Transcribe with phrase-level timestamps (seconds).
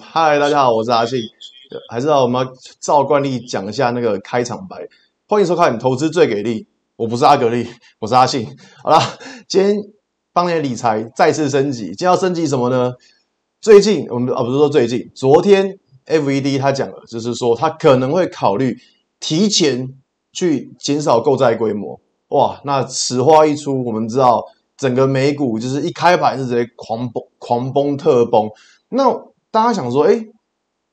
[0.00, 1.20] 嗨，大家好，我是阿信。
[1.88, 2.44] 还是让我们
[2.80, 4.76] 照惯例讲一下那个开场白。
[5.28, 6.62] 欢迎收看《投资最给力》，
[6.96, 7.68] 我不是阿格力，
[8.00, 8.48] 我是阿信。
[8.82, 9.00] 好啦，
[9.46, 9.76] 今天
[10.32, 11.84] 帮你理财再次升级。
[11.86, 12.94] 今天要升级什么呢？
[13.60, 18.76] 最近我们啊，不是说最近，昨天 FED 他讲了，就是说他可能会考虑
[19.20, 19.88] 提前
[20.32, 22.00] 去减少购债规模。
[22.30, 24.44] 哇，那此话一出，我们知道
[24.76, 28.50] 整个美股就是一开盘是直接狂崩、狂崩、特崩。
[28.88, 29.04] 那
[29.56, 30.22] 大家想说，哎，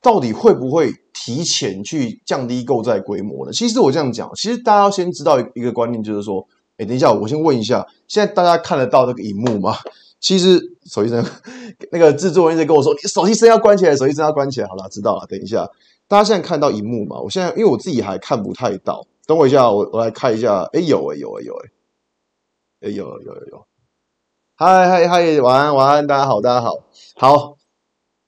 [0.00, 3.52] 到底会不会提前去降低购债规模呢？
[3.52, 6.42] 其实我这样讲，其实大家要先知道一个观念，就是说，
[6.78, 9.76] 哎，等一下，我先问一下，现在大家看得到这个荧幕吗？
[10.18, 11.22] 其实手机声，
[11.92, 14.66] 那个制作人一直跟我说，你手机声要关起来，手机声要关起来。
[14.66, 15.26] 好了，知道了。
[15.26, 15.68] 等一下，
[16.08, 17.20] 大家现在看到荧幕吗？
[17.20, 20.62] 我现在因为我自己还看不太到，等我一下，我我来看一下。
[20.72, 23.66] 哎，有哎，有哎，有哎，哎，有有有有。
[24.56, 26.70] 嗨嗨嗨，晚安晚安，大家好，大家好，
[27.16, 27.63] 好。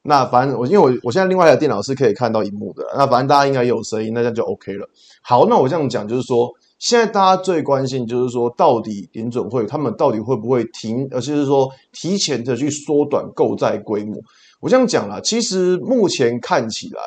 [0.07, 4.89] 那反正我因为我我现在另外一台电脑是可以看到荧幕的，那反正大家应该有声音，那这样就 OK 了。
[5.23, 14.17] 好，那我这样讲就是说，现在大家最关心就是说，到底联准会他们到底会不会停，而就是说提前的去缩短购债规模。
[14.61, 17.01] 我这样讲啦，其实目前看起来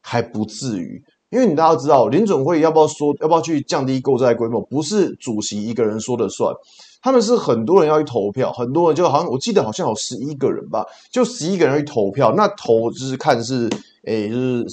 [0.00, 6.52] 还不至于，因为你大家知道，联准会要不要说要不要去降低购债规模，不是主席一个人说了算。
[7.02, 13.68] 他们是很多人要去投票，很多人就好像我记得好像有十一个人吧，就十一个人去投票，那投就是看是
[14.04, 14.66] 诶就是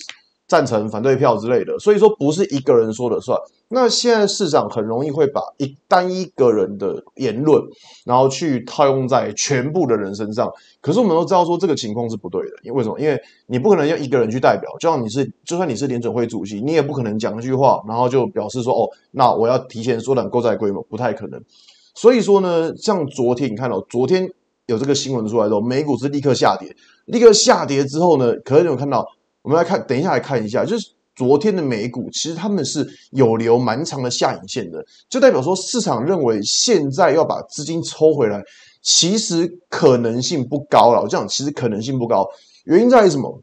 [0.47, 3.37] 赞成、反对票之类的，所以说不是一个人说了算。
[3.69, 7.61] 那现在市场很容易会把一单一个人的言论，
[8.05, 10.49] 然后去套用在全部的人身上。
[10.79, 12.97] 可是我们都知道说这个情况是不对的，因为为什么？
[12.97, 21.41] 因为你不可能用一个人去代表，就像你是就算你是联准会主席，你也不可能讲一句话，然后就表示说哦，那我要提前缩短购债规模，不太可能。
[21.99, 24.29] 所以说呢，像昨天你看到，昨天
[24.67, 29.03] 有这个新闻出来之后，美股是立刻下跌，立刻下跌之后呢，可能有看到，
[29.41, 38.43] 我们来看，等一下来看一下，就是昨天的美股，其实他们是有留蛮长的下影线的，就代表说市场认为现在要把资金抽回来，
[38.83, 41.01] 其实可能性不高了。
[41.01, 42.27] 我这样其实可能性不高，
[42.65, 43.41] 原因在于什么？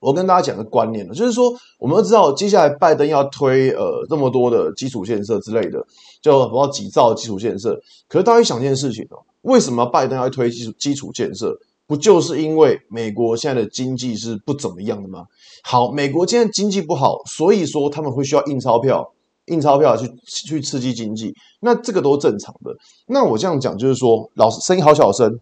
[0.00, 5.78] 我跟大家讲个观念呢，就是说，我们都知道接下来拜登要推呃这么多的基础建设之类的，
[6.20, 7.78] 就不要几兆基础建设。
[8.08, 11.56] 可是大家想一件事情哦，为什么拜登要推基础基础建设？
[11.86, 15.24] 不就是因为美国现在的经济是不怎么样的吗？
[15.64, 19.12] 好，美国现在经济不好，所以说他们会需要印钞票，
[19.46, 22.72] 印钞票去去刺激经济，那这个都正常的。
[23.08, 25.40] 那我这样讲就是说，老师声音好小声，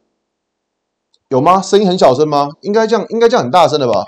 [1.29, 1.61] 有吗？
[1.61, 2.49] 声音很小声吗？
[2.63, 4.07] 应该这样，应该这样很大声的吧？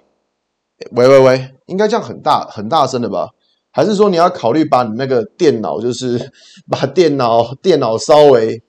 [0.93, 3.29] 喂喂喂，应该这样很大很大声的吧？
[3.71, 6.33] 还是说你要考虑把你那个电脑，就是
[6.69, 8.61] 把电脑电脑稍微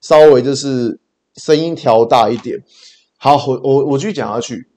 [0.00, 0.98] 稍微就是
[1.34, 2.56] 声音调大一点？
[3.18, 4.68] 好，我我我继续讲下去，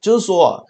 [0.00, 0.62] 就是说啊，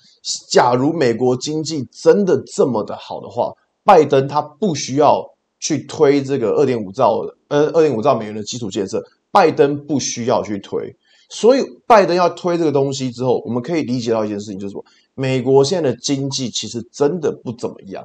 [0.50, 3.52] 假如美国经济真的这么的好的话，
[3.84, 5.24] 拜登他不需要
[5.60, 9.00] 去推这个二点五兆呃二点五兆美元的基础建设，
[9.30, 10.96] 拜登不需要去推，
[11.28, 14.84] 所以拜登要推这个东西之后，我们可以理解到一件事情，就是说。
[15.18, 18.04] 美国现在的经济其实真的不怎么样。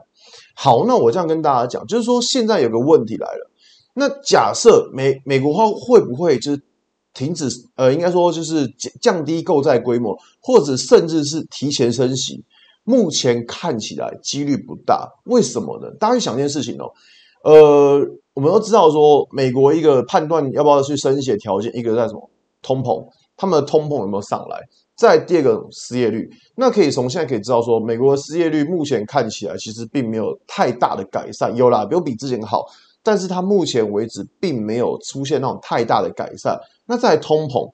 [0.56, 3.52] 好，那我这样跟大家讲，就是说现在有个问题来了。
[3.94, 6.62] 那假设美美国话会不会就是
[7.14, 7.48] 停止？
[7.76, 8.68] 呃，应该说就是
[9.00, 12.44] 降低购债规模，或者甚至是提前升息？
[12.84, 15.08] 目前看起来几率不大。
[15.26, 15.92] 为什么呢？
[16.00, 16.92] 大家去想一件事情哦。
[17.44, 18.00] 呃，
[18.34, 22.30] 我们都知道说，美国一个判断要不要去升息的条件，一个在什么？
[22.64, 24.60] 通膨，他们的通膨有没有上来？
[24.96, 32.64] 再第二个失业率，那可以从现在可以知道说，美国的失业率目前看起来其实并没有太大的改善，有啦，有比之前好，
[33.02, 36.60] 但是它目前为止并没有出现那种太大的改善。
[36.86, 37.72] 那在通膨，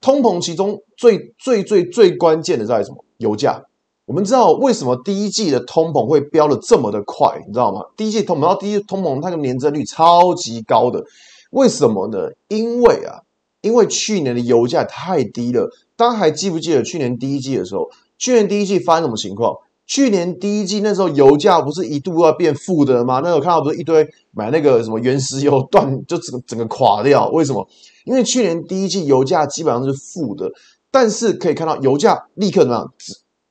[0.00, 3.04] 通膨其中最最最最关键的在什么？
[3.18, 3.60] 油价。
[4.06, 7.80] 我们知道为什么第一季的通膨会飙得这么的快，你知道吗？
[7.96, 11.04] 第一季通膨到第一季通膨，它的年增率超级高的，
[11.50, 12.28] 为什么呢？
[12.46, 13.18] 因为啊。
[13.62, 17.90] 因为去年的油价太低了，大家还记不记得去年第一季的时候？
[18.18, 19.56] 去年第一季发生什么情况？
[19.86, 23.20] 去年第一季那时候油价不是一度要变负的吗？
[23.24, 27.28] 那时候看到不是一堆买那个什么原石油断，就整个整个垮掉？
[27.30, 27.66] 为什么？
[28.04, 30.48] 因为去年第一季油价基本上是负的，
[30.90, 32.92] 但是可以看到油价立刻怎么样？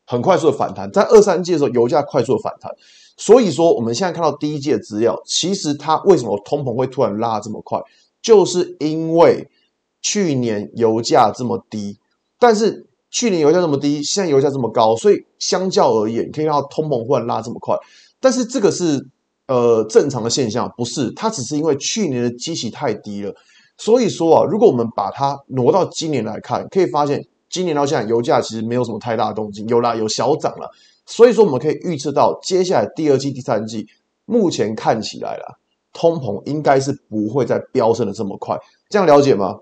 [0.05, 2.71] 很快速的反弹，在二三季的时候油价快速的反弹，
[3.17, 7.79] 所以说我们现在看到第一季的资料，其实它为什么通膨会突然拉这么快？
[8.21, 9.49] 就是因为。
[10.01, 11.97] 去年油价这么低，
[12.39, 17.75] 但是去年油价这么低，现在油价这么高，所以相较而言，可以看到通膨忽然拉这么快。
[18.19, 19.03] 但是这个是
[19.47, 21.11] 呃正常的现象，不是？
[21.11, 23.33] 它只是因为去年的基期太低了。
[23.77, 30.69] 所以说啊，如果我们把它挪到今年来看，可以发现今年到现在油价其实没有什么太大的动静，有啦，有小涨了。
[31.05, 33.87] 所以说我们可以预测到接下来第二季、第三季，
[34.25, 35.55] 目前看起来啦，
[35.93, 38.57] 通膨应该是不会再飙升的这么快。
[38.89, 39.55] 这样了解吗？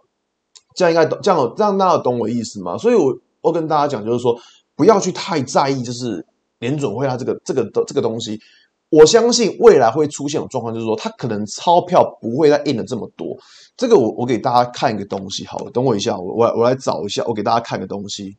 [0.77, 2.77] 这样应该懂，这样这样大家懂我意思吗？
[2.77, 4.39] 所以我我跟大家讲，就是说
[4.75, 6.23] 不要去太在意，就是
[6.59, 8.39] 联准会它这个这个的这个东西。
[8.89, 13.35] 我相信未来会出现的状况，就是说它可能钞票不会再印的这么多。
[13.75, 18.37] 这个我我给大家看一个东西，好，等我一下，我我我来找一下，我给大家看个东西。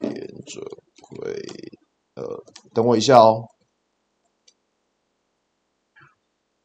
[0.00, 0.12] 联
[0.46, 0.64] 准
[1.08, 1.30] 会，
[2.14, 2.44] 呃，
[2.74, 3.44] 等我一下哦。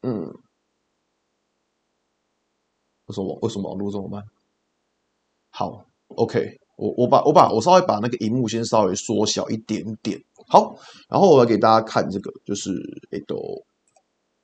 [0.02, 0.26] 嗯，
[3.06, 4.22] 为什么为什么网络这么慢？
[5.58, 10.22] 好，OK，我我把我把我稍微把那个荧幕先稍微缩小一点点。
[10.48, 10.76] 好，
[11.08, 12.72] 然后我来给大家看这个，就是
[13.10, 13.64] 诶都，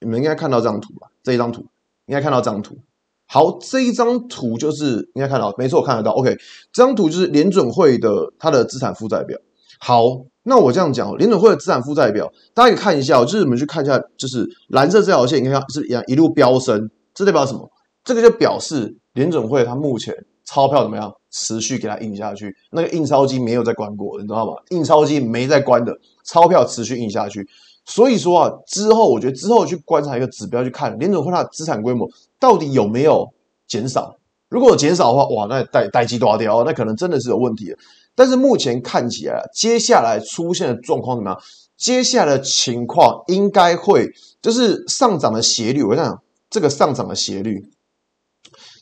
[0.00, 1.08] 你们应该看到这张图吧？
[1.22, 1.60] 这一张图
[2.06, 2.78] 应该看到这张图。
[3.26, 6.12] 好，这一张图就是应该看到，没错，我看得到。
[6.12, 6.34] OK，
[6.72, 9.38] 这张图就是联准会的它的资产负债表。
[9.80, 10.02] 好，
[10.44, 17.70] 那我这样讲，联准会的资产负债表，大家可以看一下，就是你们去看一下，就是蓝色这条线，你看是一样一路飙升，这代表什么？
[18.02, 21.10] 这个就表示联准会它目前钞票怎么样？
[21.30, 24.52] 持续给它印下去，那个印钞机没有再关过，你知道吗？
[24.68, 27.48] 印钞机没再关的，钞票持续印下去。
[27.86, 32.06] 所以说啊，之后我觉得之后去观察一个指标，去看联准会它的资产规模
[32.38, 33.26] 到底有没有
[33.66, 34.14] 减少。
[34.50, 37.78] 如果有减少的话，哇，那代代志大条，那可能真的是有问题的。
[38.14, 41.40] 但是目前看起来，接下来出现的状况怎么样？
[41.78, 44.06] 接下来的情况应该会
[44.42, 47.71] 就是上涨的斜率，我想这个上涨的斜率。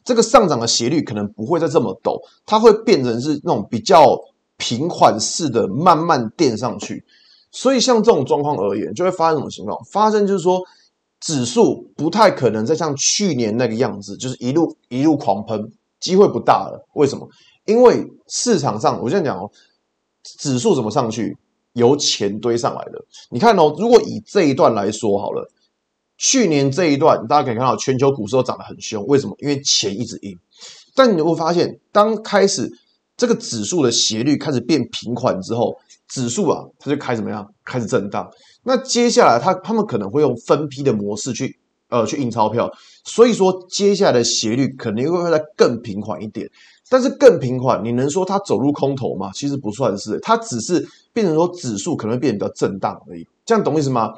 [0.04, 4.18] 这个上涨的斜率可能不会再这么陡，它会变成是那种比较
[4.56, 7.04] 平缓式的慢慢垫上去。
[7.52, 9.78] 所以像这种状况而言，就会发生什么情况？
[9.90, 10.62] 发生就是说，
[11.20, 15.70] 指数不太可能再像去年那个样子，就是一路一路狂喷，
[16.00, 16.86] 机会不大了。
[16.94, 17.28] 为什么？
[17.66, 19.50] 因为市场上，我这样讲哦，
[20.22, 21.36] 指数怎么上去？
[21.74, 23.04] 由钱堆上来的。
[23.30, 25.48] 你看哦，如果以这一段来说好了。
[26.20, 29.34] 去年这一段，大家可以看到全球股市都涨得很凶，为什么？
[29.38, 30.36] 因为钱一直印。
[30.94, 32.70] 但你会发现，当开始
[33.16, 35.74] 这个指数的斜率开始变平缓之后，
[36.08, 37.50] 指数啊，它就开始怎么样？
[37.64, 38.30] 开始震荡。
[38.64, 41.58] 那接下来，它他们可能会用分批的模式去
[41.88, 42.70] 呃去印钞票，
[43.02, 46.46] 所以说接下来的斜率肯定会会再更平缓一点。
[46.90, 49.30] 但是更平缓，你能说它走入空头吗？
[49.32, 53.26] 其实不算是，它只是变成说指数可能会变得比较震荡而已。
[53.46, 54.12] 这样懂意思吗？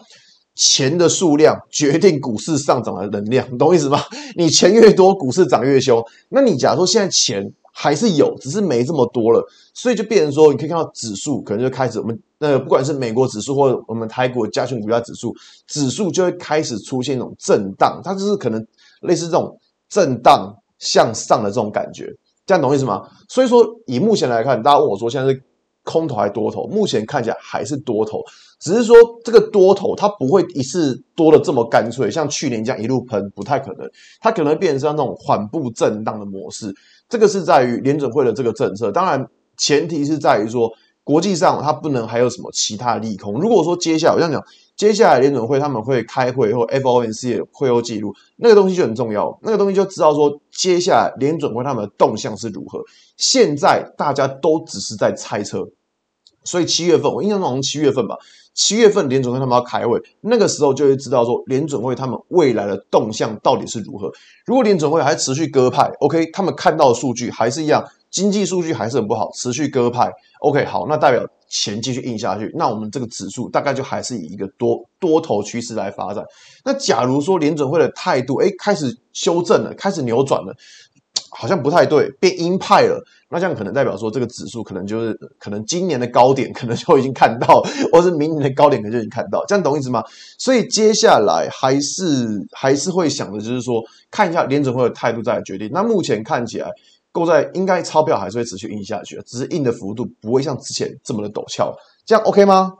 [0.54, 4.00] 钱的数量决定股市上涨的能量，懂意思吗？
[4.36, 6.02] 你钱越多，股市涨越凶。
[6.28, 15.34] 那你假如说现在钱还是有，只是没这么多了，所以就变成说，你可以看到指数可能就开始，我们那个不管是美国指数或者我们台股加权股价指数，
[15.66, 18.62] 指数就会开始出现一种震荡，它就是可能
[19.00, 19.58] 类似这种
[19.88, 22.12] 震荡向上的这种感觉，
[22.44, 23.08] 这样懂意思吗？
[23.26, 25.42] 所以说，以目前来看，大家问我说现在是
[25.84, 26.66] 空头还多头？
[26.66, 28.22] 目前看起来还是多头。
[28.58, 33.90] 只是说这个多头它不会一次多的这么干脆，像去年这样一路喷不太可能，
[34.20, 36.72] 它可能变成那种缓步震荡的模式。
[37.08, 39.26] 这个是在于联准会的这个政策，当然
[39.56, 43.34] 前提是在于说国际上它不能还有什么其他利空。
[43.40, 44.40] 如果说接下来我想讲，
[44.82, 52.82] 接下来联准会他们会开会或 FOMC 的会后记录，那个东西就很重要，那个东西就知道说接下来联准会他们的动向是如何。
[53.16, 55.68] 现在大家都只是在猜测，
[56.42, 58.16] 所以七月份我印象中七月份吧。
[58.54, 64.10] 七月份联准会他们要开会，那个时候就会知道说联准会他们未来的动向到底是如何。
[64.44, 76.24] 如果联准会还持续鸽派，OK，他们看到的数据还是一样，经济数据还是很不好，持续鸽派，OK，好，那代表钱继续印下去，那我们这个指数大概就还是以一个多多头趋势来发展。
[76.64, 80.52] 那假如说联准会的态度，哎，开始修正了，开始扭转了。
[81.34, 83.02] 好像不太对，变鹰派了。
[83.30, 89.42] 那这样可能代表说，这个指数可能就是可能今年的高点可能就已经看到，或是明年的高点可能就已经看到。
[89.46, 90.04] 这样懂意思吗？
[90.38, 95.70] 所以接下来还是还是会想的，就是说看一下联准会的态度再来决定。
[95.72, 96.68] 那目前看起来，
[97.12, 101.72] 购债应该钞票还是会持续印下去，只是印的幅度不会像之前这么的陡峭。
[102.04, 102.72] 这样 OK 吗？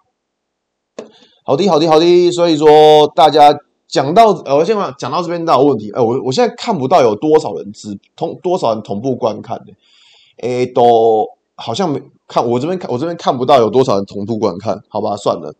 [1.44, 2.32] 好的，好的，好的。
[2.32, 3.54] 所以说大家。
[3.92, 5.90] 讲到呃，我先讲讲到这边，倒有问题。
[5.90, 9.74] 哎、我我现在看不到有多少人只同，多少人同步观看的。
[10.38, 14.82] 哎、都好像没看，我这边看，我这边看不到有多少人同步观看。
[14.88, 15.54] 好吧，算了，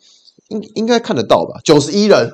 [0.49, 1.61] 应应该看得到吧？
[1.62, 2.33] 九十一人，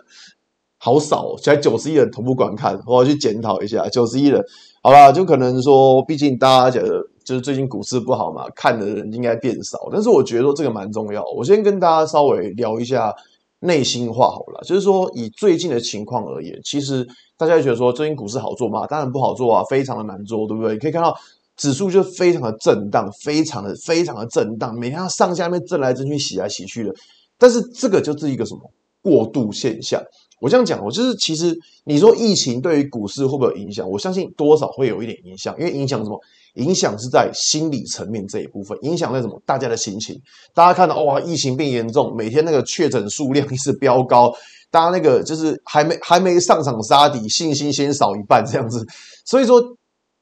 [0.78, 3.88] 好少、哦，才九十一人同步观看，我要去检讨一下。
[3.88, 4.40] 九十一人，
[4.88, 9.88] 好吧，就可能说，毕竟大家觉得就是最近股市不好嘛，看的人应该变少。
[9.92, 11.22] 但是我觉得说这个蛮重要。
[11.36, 13.14] 我先跟大家稍微聊一下。
[13.60, 17.04] 内心话好了，就是说以最近的情况而言，其实
[17.36, 18.86] 大家觉得说最近股市好做吗？
[18.86, 20.74] 当然不好做啊，非常的难做，对不对？
[20.74, 21.12] 你可以看到
[21.56, 26.94] 指数就非常的震荡，非常的非常的震荡，每天上下面震来震去，洗来洗去的。
[27.36, 28.60] 但是这个就是一个什么
[29.02, 30.00] 过渡现象？
[30.40, 33.88] 我这样讲，我就是其实你说疫情对于股市会不会有影响？
[33.88, 36.20] 我相信多少会有一点影响，因为影响什么？
[36.54, 39.40] 影响是在心理层面这一部分，影响在什么？
[39.46, 40.20] 大家的心情。
[40.54, 44.32] 大家看到哇，疫情变严重，每天那个确诊数量 一直飙高，
[44.70, 48.84] 大家那个就是还没还没上场杀敌，信心先少一半这样子。
[49.24, 49.62] 所以说，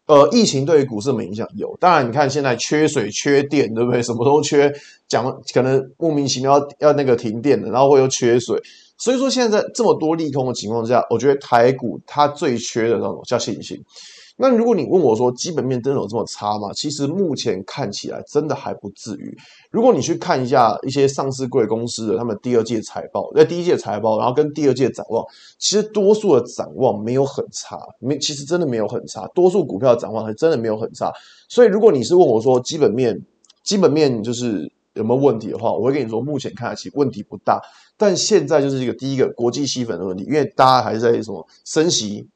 [0.09, 1.47] 呃，疫情对于股市没影响？
[1.57, 1.75] 有。
[1.81, 4.03] 当然，你看现在缺水、缺电，对不对？
[4.03, 4.71] 什么都缺，
[5.09, 8.61] 讲可能莫名其妙要那个停电的，然后会又缺水。
[8.99, 13.83] 所以说，现在这么多利空的情况下，我觉得台股它最缺的那种叫信心。
[14.39, 16.71] 那如果你问我说基本面真的有这么差吗？
[16.75, 19.35] 其实目前看起来真的还不至于。
[19.71, 25.25] 如果你去看一下一些上市贵公司的他们第二季财报，在第一季财报，然后跟第二季展望，
[25.59, 31.11] 其实多数的展望没有很差，没其实真的没有很差，多数股票展望还真的没有很差。
[31.49, 33.19] 所以如果你是问我说基本面
[33.65, 37.63] 基本面就是有没有问题的话，我会跟你说目前看其实问题不大。
[37.97, 42.27] 但现在就是一个第一个国际吸粉的问题，因为大家还是在什么升息。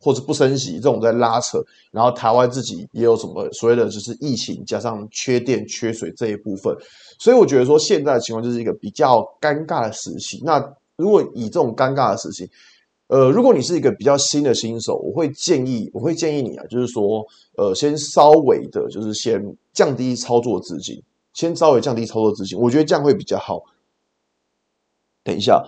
[0.00, 6.74] 或者不升息，这种在拉扯，然后台湾自己也有什么所谓的就是疫情加上缺电缺水这一部分，
[7.18, 10.40] 所以我觉得说现在的情况就是一个比较尴尬的时期。
[10.42, 10.58] 那
[10.96, 12.50] 如果以这种尴尬的时期，
[13.08, 17.22] 呃，如果你是一个比较新的新手，我会建议，我会建议你啊，就是说，
[17.58, 19.38] 呃，先稍微的，就是先
[19.74, 20.98] 降低操作资金，
[21.36, 23.62] 先稍微降低操作资金，我觉得这样会比较好。
[25.22, 25.62] 等一下。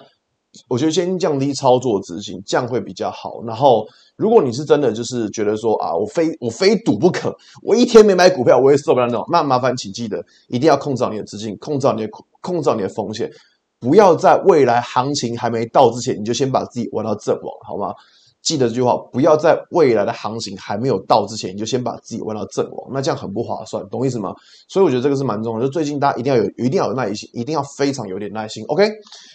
[0.67, 3.45] 我觉得先降低操作资金，这样会比较好。
[3.45, 12.11] 然后，如果你是真的就是觉得说啊，我非我非赌不可，我一天没买股票我也受不了那种，那麻烦请记得一定要控制好你的资金，控制好你的
[12.41, 13.31] 控制好你的风险，
[13.79, 17.95] 不要在未来行情还没到之前，你就先把自己玩到阵亡，好吗？
[18.43, 24.35] 记得这句话，不要在未来的行情还没有到之前，你就先把自己玩到阵亡，那这样很不划算，懂意思吗？
[24.69, 28.89] 所以我觉得这个是蛮重要的，就最近大家一定要有，一定要有耐心，一定要非常有点耐心，OK。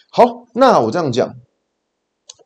[0.10, 1.32] 好，那我这样讲，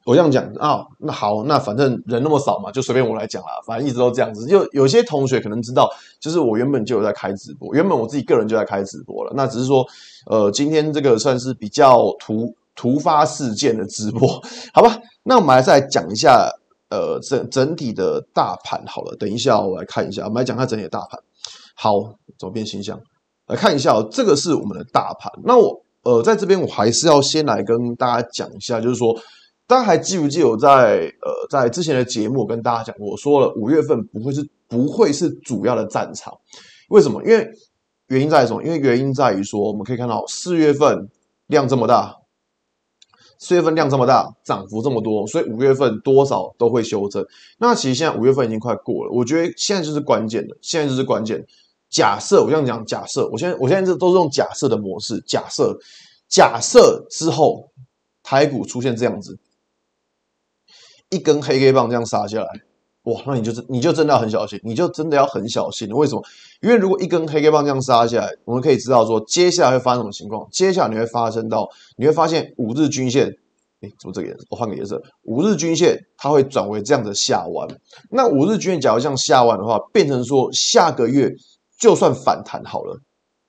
[0.05, 3.49] 我这样讲啊，那好，那反正人那么少嘛，就随便我来讲啦。
[3.65, 9.31] 反正一直都这样子，就有些同学可能知道，就是我原本就有在开直播，原本我自己个人就在开直播了。
[9.35, 9.85] 那只是说，
[10.25, 14.41] 呃，今天这个算是比较突突发事件的直播，
[14.73, 14.97] 好吧？
[15.23, 16.49] 那我们还是来讲一下，
[16.89, 19.13] 呃，整整体的大盘好了。
[19.17, 21.19] 等一下我来看一下，我们来讲一下整体的大盘。
[21.75, 22.97] 好，走遍星象
[23.47, 25.29] 来看一下，这个是我们的大盘。
[25.43, 25.83] 那我。
[26.03, 29.13] 呃，在这边我还是要先来跟大家讲一下，就是说，
[29.67, 36.33] 大家还记不记得我在呃在之前的节目跟大家讲过，我说了五月份不会是不会是主要的战场，
[36.87, 37.21] 为什么？
[37.25, 37.45] 因为
[38.07, 38.63] 原因在于什么？
[38.63, 41.09] 因为原因在于说，我们可以看到四月份
[41.47, 42.15] 量这么大，
[43.39, 47.25] 四月份量这么大，涨幅这么多，所以五月份多少都会修正。
[47.57, 51.45] 那其实现在五月份已经快过了，我觉得现在就是关键的，现在就是关键。
[51.89, 55.23] 假设我这样讲，假设我现在我现在这都是用假设的模式。
[55.27, 55.77] 假设
[56.27, 57.69] 假设之后
[58.23, 59.39] 台股出现这样子
[61.09, 62.61] 一根黑黑棒这样杀下来，
[63.11, 65.89] 哇，那你就是你就真的要很小心，你就真的要很小心。
[65.91, 66.23] 为什么？
[66.61, 70.47] 因为如果一根黑 K 棒这样杀下来，我们可以知道说接下来会发生什么情况。
[70.51, 73.27] 接下来你会发生到你会发现五日均线，
[73.81, 74.45] 哎，怎么这个颜色？
[74.49, 77.67] 我换个颜色，五日均线它会转为这样的下弯。
[78.09, 81.35] 那五日均线假如像下弯的话，变成说下个月。
[81.79, 82.99] 就算反弹好了，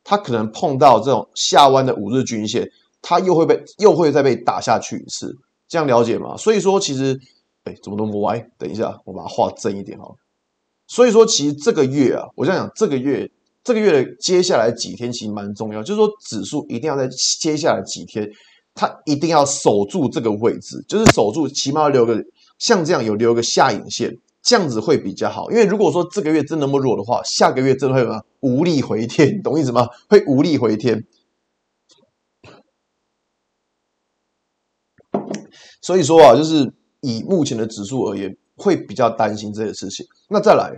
[0.05, 5.35] 它可能碰到这种下弯的五日均线，它又会被又会再被打下去一次，
[5.67, 6.37] 这样了解吗？
[6.37, 7.19] 所以说其实，
[7.65, 8.39] 哎，怎么那么歪？
[8.59, 10.15] 等一下，我把它画正一点哈。
[10.87, 13.31] 所以说，其实这个月啊，我想讲这个月，
[13.63, 17.09] 这个月的接下来几天其实蛮重要，就是说指数一定要在
[17.41, 18.29] 接下来几天，
[18.75, 22.25] 它一定要守住这个位置，就是守住，起码要留个
[22.59, 24.19] 像这样有留个下影线。
[24.41, 29.87] 这样子会比较好，因为如果说这个月真那么弱的话，下个月真的会什么无力回天，懂意思吗？
[30.09, 31.05] 会无力回天。
[35.83, 40.07] 所以说啊，就是以目前的指数而言，会比较担心这些事情。
[40.29, 40.73] 那再来，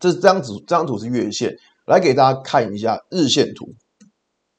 [0.00, 3.68] 这是这张图，这张图是月线，来给大家看一下日线图。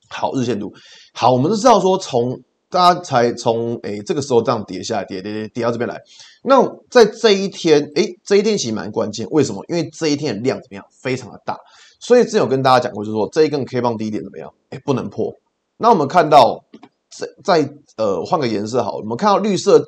[0.09, 0.73] 好，日线图，
[1.13, 2.41] 好，我们都知道说从。
[2.69, 5.97] 大家才从诶这个时候这样跌下来，跌跌跌跌到这边来。
[6.43, 9.25] 那在这一天，诶这一天其实蛮关键。
[9.31, 9.63] 为什么？
[9.69, 10.83] 因为这一天的量怎么样？
[11.01, 11.57] 非常的大。
[12.01, 14.53] 所以之前有跟大家讲过，就是说这一根 K 棒低点怎么样？
[14.71, 15.33] 诶不能破。
[15.77, 16.65] 那我们看到
[17.09, 19.81] 在在呃换个颜色好，我们看到绿色。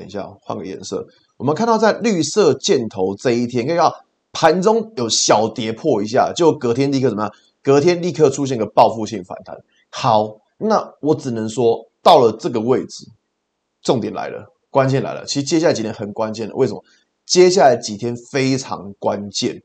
[0.00, 1.06] 等一下，换个颜色。
[1.36, 3.94] 我们看到在绿色箭头这一天，可以看到
[4.32, 7.32] 盘中有小跌破一下，就隔天立刻怎么样？
[7.62, 9.56] 隔天立刻出现个报复性反弹。
[9.90, 11.86] 好，那我只能说。
[12.02, 13.04] 到了这个位置，
[13.82, 15.22] 重点来了，关键来了。
[15.26, 16.82] 其实接下来几天很关键的，为什么？
[17.26, 19.62] 接下来几天非常关键。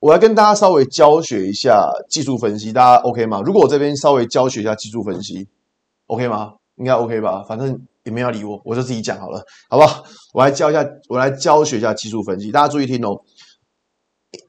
[0.00, 3.42] 我要跟大家稍微教学一下技术分析，大家 OK 吗？
[3.44, 5.46] 如果我这边稍微教学一下技术分析
[6.06, 6.54] ，OK 吗？
[6.76, 7.44] 应该 OK 吧？
[7.46, 10.04] 反正也没要理我，我就自己讲好了，好不好？
[10.32, 13.20] 我来教一下，我来教学一下技术分析，大家注意听哦。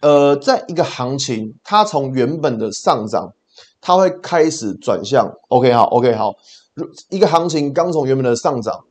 [0.01, 3.33] 呃，在一个行情，它从原本的上涨，
[3.81, 5.27] 它会开始转向。
[5.49, 6.35] OK 好，OK 好。
[7.09, 8.85] 一个行情刚从原本的上涨，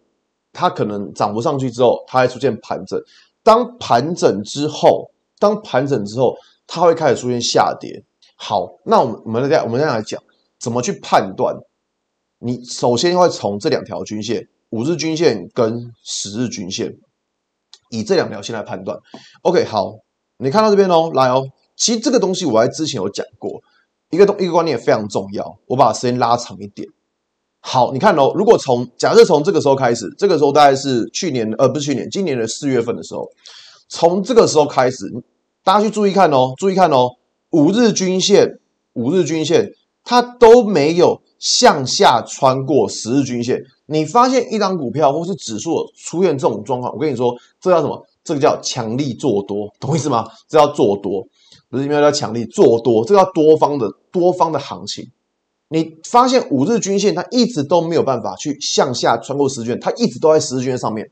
[0.53, 3.01] 它可能涨不上去之后，它会出现盘整。
[3.45, 5.09] 当盘整之后，
[5.39, 6.35] 当盘整之后，
[6.67, 8.03] 它会开始出现下跌。
[8.35, 10.21] 好，那我们我们再我们再来讲
[10.59, 11.55] 怎么去判断。
[12.39, 16.97] 你首先会从这两条均线，五日均线跟十日均线，
[17.91, 18.99] 以这两条线来判断。
[19.43, 19.99] OK 好。
[20.39, 23.63] 你看到这边哦，来哦，其实这个东西我在之前有讲过，
[24.11, 25.59] 一个东一个观念也非常重要。
[25.67, 26.87] 我把时间拉长一点，
[27.61, 33.27] 好，你看哦，如果从假设从这个时候开始，这个时候大概是去年呃不是去年，今年的四月份的时候，
[33.89, 35.07] 从这个时候开始，
[35.65, 37.09] 大家去注意看哦，注意看哦，
[37.53, 38.59] 五日均线，
[38.93, 39.73] 五日均线
[40.05, 43.65] 它都没有向下穿过十日均线。
[43.87, 48.05] 你发现一张股票或是指数出现这种状况，我跟你说，这叫什么？
[48.25, 50.29] 这个叫强力做多，懂意思吗？
[50.49, 51.25] 这叫做多，
[51.71, 55.09] 不是因为叫强力做多，这叫多方的多方的行情。
[55.69, 61.09] 你发现五日均线它一直都没有办法去向下穿过十日均线，它一直都在十日均线上面。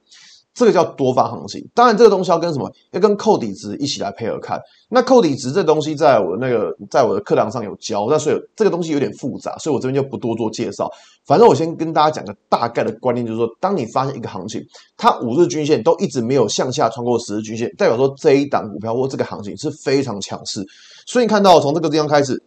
[0.55, 2.71] 这个叫多方行情，当然这个东西要跟什么？
[2.93, 4.61] 要跟扣底值一起来配合看。
[4.89, 10.89] 那扣底值这东西，在我那个，在我的课堂上有教，那所以这个东西有点复杂，所以我这边就不多做介绍。
[11.27, 14.63] 反正我先跟大家讲个大概的观念，就是说，当你发现一个行情，
[14.97, 20.65] 它五日均线都一直没有向下穿过十日均线，代表说这一档股票或这个行情是非常强势。
[21.05, 22.41] 所以你看到从这个地方开始，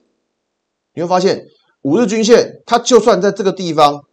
[0.94, 1.44] 你会发现
[1.82, 4.06] 五日均线它就算在这个地方，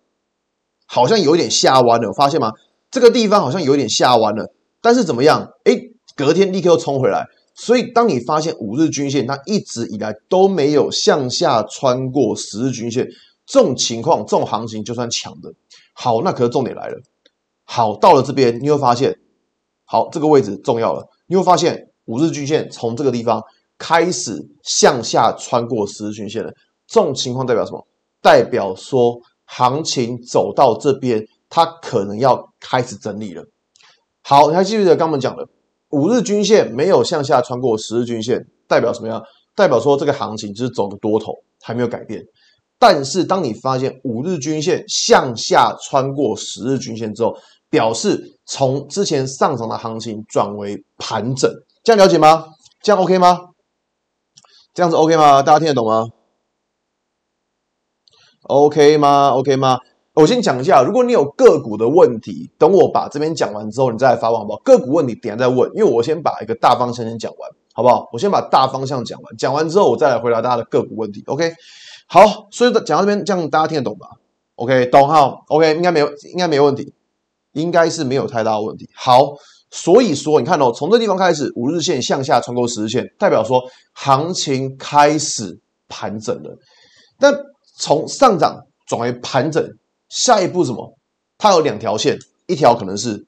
[0.87, 2.51] 好像有点下弯了，有发现吗？
[2.95, 4.49] 这个地方好像有点下弯了，
[4.81, 5.51] 但是怎么样？
[5.65, 5.77] 哎，
[6.15, 7.27] 隔天立刻又冲回来。
[7.57, 13.05] 所以，当你发现五日均线它一直以来都没有向下穿过十日均线，
[13.47, 15.53] 这种情况，这种行情就算强的。
[15.93, 16.97] 好，那可是重点来了。
[17.65, 19.13] 好，到了这边你会发现，
[19.85, 21.05] 好，这个位置重要了。
[21.27, 23.43] 你会发现五日均线从这个地方
[23.77, 26.53] 开始向下穿过十日均线了。
[26.87, 27.85] 这种情况代表什么？
[28.23, 31.27] 代表说行情走到这边。
[31.49, 33.45] 它可能要开始整理了。
[34.23, 35.47] 好，你还记不记得刚刚讲的
[35.91, 39.23] 五日均线没有向下穿过十日均线，代表什么样？
[39.55, 42.25] 代表说这个行情就是走的多头还没有改变。
[42.79, 47.37] 但是当你发现五日均线向下穿过十日均线之后，
[47.71, 51.51] 表示从之前上涨的行情转为盘整，
[51.83, 52.47] 这样了解吗？
[52.83, 53.39] 这样 OK 吗？
[54.75, 55.43] 这样子 OK 吗？
[55.43, 56.09] 大家听得懂吗
[58.43, 59.79] ？OK 吗？OK 吗？
[60.15, 64.61] 我先讲一下，如果你有个股的问题，等我把这边讲完之后，你再来发问好不好？
[64.65, 68.09] 个股问题等下再问，因为我先把一个大方向先讲完，好不好？
[68.13, 71.25] 我先把大方向讲完，讲完之后我再来回答大家的个股问题。
[71.27, 71.53] OK，
[72.07, 74.07] 好，所以讲到这边，这样大家听得懂吧
[74.55, 76.95] ？OK，懂哈？OK，应该没有，应该没问题，
[77.55, 78.89] 应该是没有太大的问题。
[78.95, 79.33] 好，
[79.73, 83.61] 所以说你看哦，从这地方开始，五日线向下穿过十日线，代表说
[83.95, 86.57] 行情开始盘整了。
[87.19, 87.35] 但
[87.79, 89.69] 从上涨转为盘整。
[90.15, 90.97] 下一步什么？
[91.37, 93.27] 它有两条线，一条可能是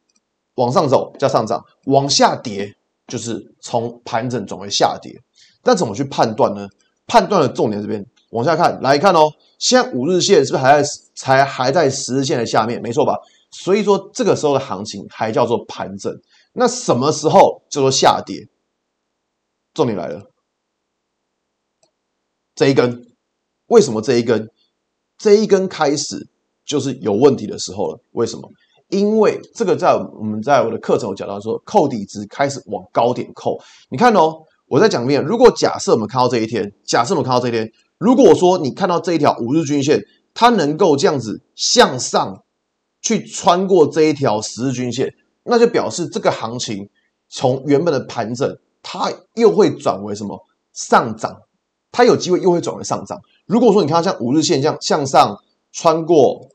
[0.55, 2.77] 往上走叫上涨，往下跌
[3.09, 5.21] 就是从盘整转为下跌。
[5.65, 6.69] 那怎么去判断呢？
[7.09, 9.29] 判断的重点这边往下看，来看哦。
[9.59, 12.81] 现在五日线是不是还在才还在十日线的下面？
[12.81, 13.19] 没错吧？
[13.51, 16.13] 所以说这个时候的行情还叫做盘整。
[16.53, 18.49] 那什么时候叫做下跌？
[19.75, 20.31] 重点来了，
[22.55, 23.05] 这一根
[23.67, 24.49] 为什么这一根
[25.19, 26.29] 这一根开始？
[26.67, 28.51] 就是有问题的时候了，为什么？
[28.89, 33.59] 因为这个在我们在我的课程有讲到说，扣底值开始往高点扣。
[33.91, 34.33] 你看哦，
[34.69, 40.01] 我在讲一遍，如果假设我们看到这一天，假设我们看到这一天，如果说你看到这一条五日均线，
[40.35, 42.45] 它能够这样子向上
[43.03, 45.13] 去穿过这一条十日均线，
[45.45, 46.89] 那就表示这个行情
[47.29, 50.41] 从原本的盘整，它又会转为什么
[50.73, 51.37] 上涨？
[51.91, 53.19] 它有机会又会转为上涨。
[53.47, 55.37] 如果说你看到像五日线这样向上
[55.73, 56.49] 穿过。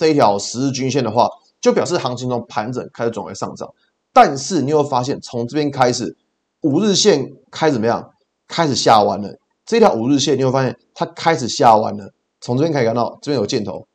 [0.00, 1.28] 这一条十日均线的话，
[1.60, 3.68] 就表示行情从盘整开始转为上涨。
[4.14, 6.16] 但是你会发现，从这边开始，
[6.62, 8.02] 五日线开始怎么样？
[8.48, 9.28] 开始下弯了。
[9.66, 12.10] 这条五日线你会发现它开始下弯了。
[12.40, 13.86] 从这边可以看到，这边有箭头，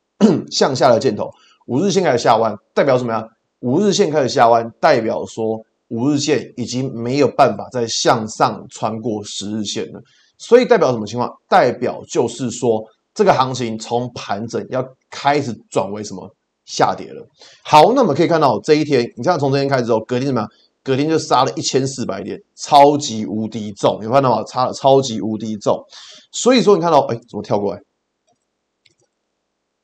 [0.51, 1.27] 向下的箭头。
[1.65, 3.27] 五日线开始下弯，代表什么呀？
[3.61, 9.99] 五日线开始下弯，代表说五日线已经没有办法再向上穿过十日线了。
[10.37, 11.33] 所以代表什么情况？
[11.49, 12.83] 代表就是说。
[13.15, 16.29] 这个行情从盘整要开始转为什么
[16.65, 17.25] 下跌了？
[17.63, 20.49] 好，那么可以看到这一天，你像从这天开始之后，隔天怎么样？
[20.83, 24.43] 隔天就杀了一千四百点，超级无敌重，有看到吗？
[24.43, 25.83] 差了超级无敌重，
[26.31, 27.81] 所以说你看到，哎，怎么跳过来？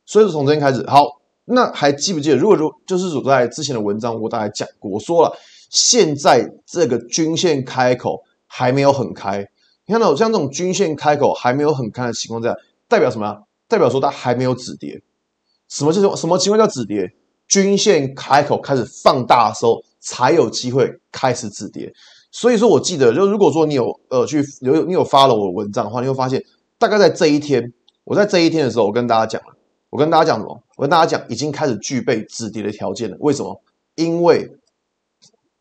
[0.06, 2.36] 所以说从这边开始，好，那还记不记得？
[2.36, 5.36] 如果说就是我在之前的文章我大概讲过，我说了，
[5.70, 9.39] 现在这个均线开口还没有很开，
[9.88, 12.56] 你看到像这种均线开口还没有很开的情况下，
[12.92, 13.44] 代表什么？
[13.70, 15.02] 代表说它还没有止跌。
[15.70, 17.10] 什么叫什么情况叫止跌？
[17.48, 21.94] 均线开口开始放大的时候，才有机会开始止跌。
[22.32, 26.44] 所以说我记得，就如果说你有呃去有你有发了我的文章的话，你会发现，
[26.78, 27.72] 大概在这一天，
[28.04, 29.56] 我在这一天的时候，我跟大家讲了，
[29.90, 30.62] 我跟大家讲什么？
[30.76, 33.16] 我跟大家讲，已经开始具备止跌的条件了。
[33.22, 33.62] 为什么？
[33.96, 34.50] 因为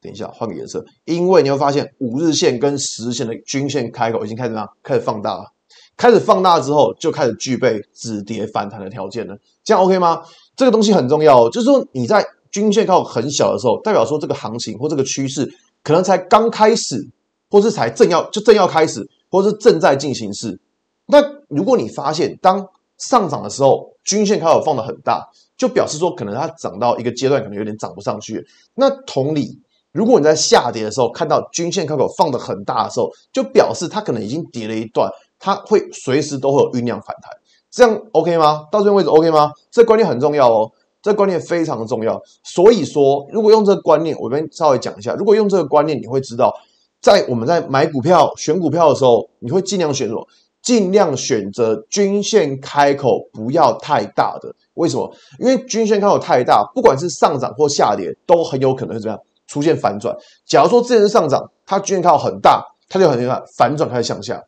[0.00, 4.68] 等一下换个颜色，因为你会发现五日线跟十日线的均线开口已经开始怎么？
[4.82, 5.52] 开始放大了。
[6.00, 9.36] 开始放大之后，就开始具备止跌反弹的条件了。
[9.62, 10.22] 这样 OK 吗？
[10.56, 15.46] 这个东西很重要，就是说你在均线开口很小的时候，代表说这个行情或这个趋势
[15.82, 17.06] 可能才刚开始，
[17.50, 20.58] 或是才正要就正要开始，或是正在进行式。
[21.04, 28.42] 那如果你发现当上涨的时候，均线开口放的很大，就表示说可能它涨到一个阶段，可能有点涨不上去。
[28.74, 29.60] 那同理，
[29.92, 35.10] 如果你在下跌的时候看到均线开口放的很大的时候，就表示它可能已经跌了一段。
[35.40, 37.32] 它会随时都会有酝酿反弹，
[37.70, 38.66] 这样 OK 吗？
[38.70, 39.50] 到这边为止 OK 吗？
[39.70, 40.70] 这个观念很重要哦，
[41.02, 42.20] 这个观念非常的重要。
[42.44, 45.14] 所以说，如果用这个观念，我们稍微讲一下。
[45.14, 46.54] 如果用这个观念，你会知道，
[47.00, 50.28] 在我们在买股票、选股票的时候，你会尽量选什么？
[50.62, 54.54] 尽量选择均线开口不要太大的。
[54.74, 55.10] 为什么？
[55.38, 60.14] 因为均线开口太大，不管是上涨或下跌，都很有可能是怎么样出现反转。
[60.44, 64.44] 假如说这边是上涨，它均线开口很大，它就很厉害，反转开始向下。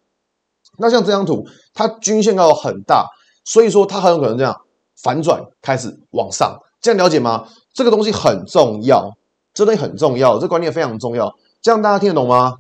[0.79, 3.07] 那像这张图，它均线要很大，
[3.45, 4.59] 所以说它很有可能这样
[5.03, 7.47] 反转开始往上，这样了解吗？
[7.75, 9.17] 这个东西很重要，
[9.53, 11.35] 这东西很重要，这观念非常重要。
[11.61, 12.59] 这样大家听得懂吗？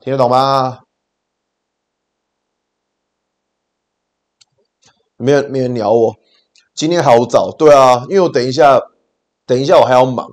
[0.00, 0.80] 听得懂吗？
[5.16, 6.14] 没人没人鸟我，
[6.74, 8.80] 今天好早，对啊，因为我等一下，
[9.44, 10.28] 等一下我还要忙，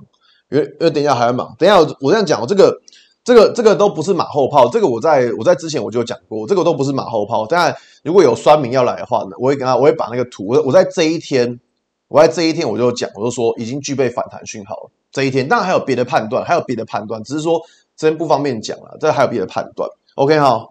[0.50, 2.80] 因为因为等一下还要忙，等一下我我这样讲，我这个。
[3.28, 7.46] 这个这个都不是马后炮，这个我在我在之前我就讲过，这个都不是马后炮。
[7.46, 11.60] 当然，如果有酸民要来的话呢，我会跟他，我会把那个图，我我在这一天，
[12.08, 14.90] 我在这一天我就讲，我就说已经具备反弹讯号了。
[15.12, 17.60] 这一天，当然还有别的判断，还有别的判断，只是说
[17.94, 18.96] 这边不方便讲了。
[18.98, 19.90] 这还有别的判断。
[20.14, 20.66] OK 哈，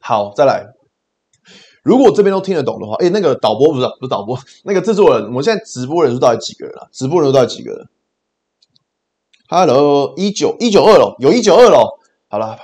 [0.00, 0.68] 好，再来。
[1.82, 6.88] 如果这边都听得懂的话，哎，那个导播不是不是导播，那个制作人，我们现在直播人数到底几个人啊？
[6.90, 7.86] 直播人数到底几个人
[9.48, 11.98] ？Hello，一九一九二了，有一九二了。
[12.28, 12.58] 好了，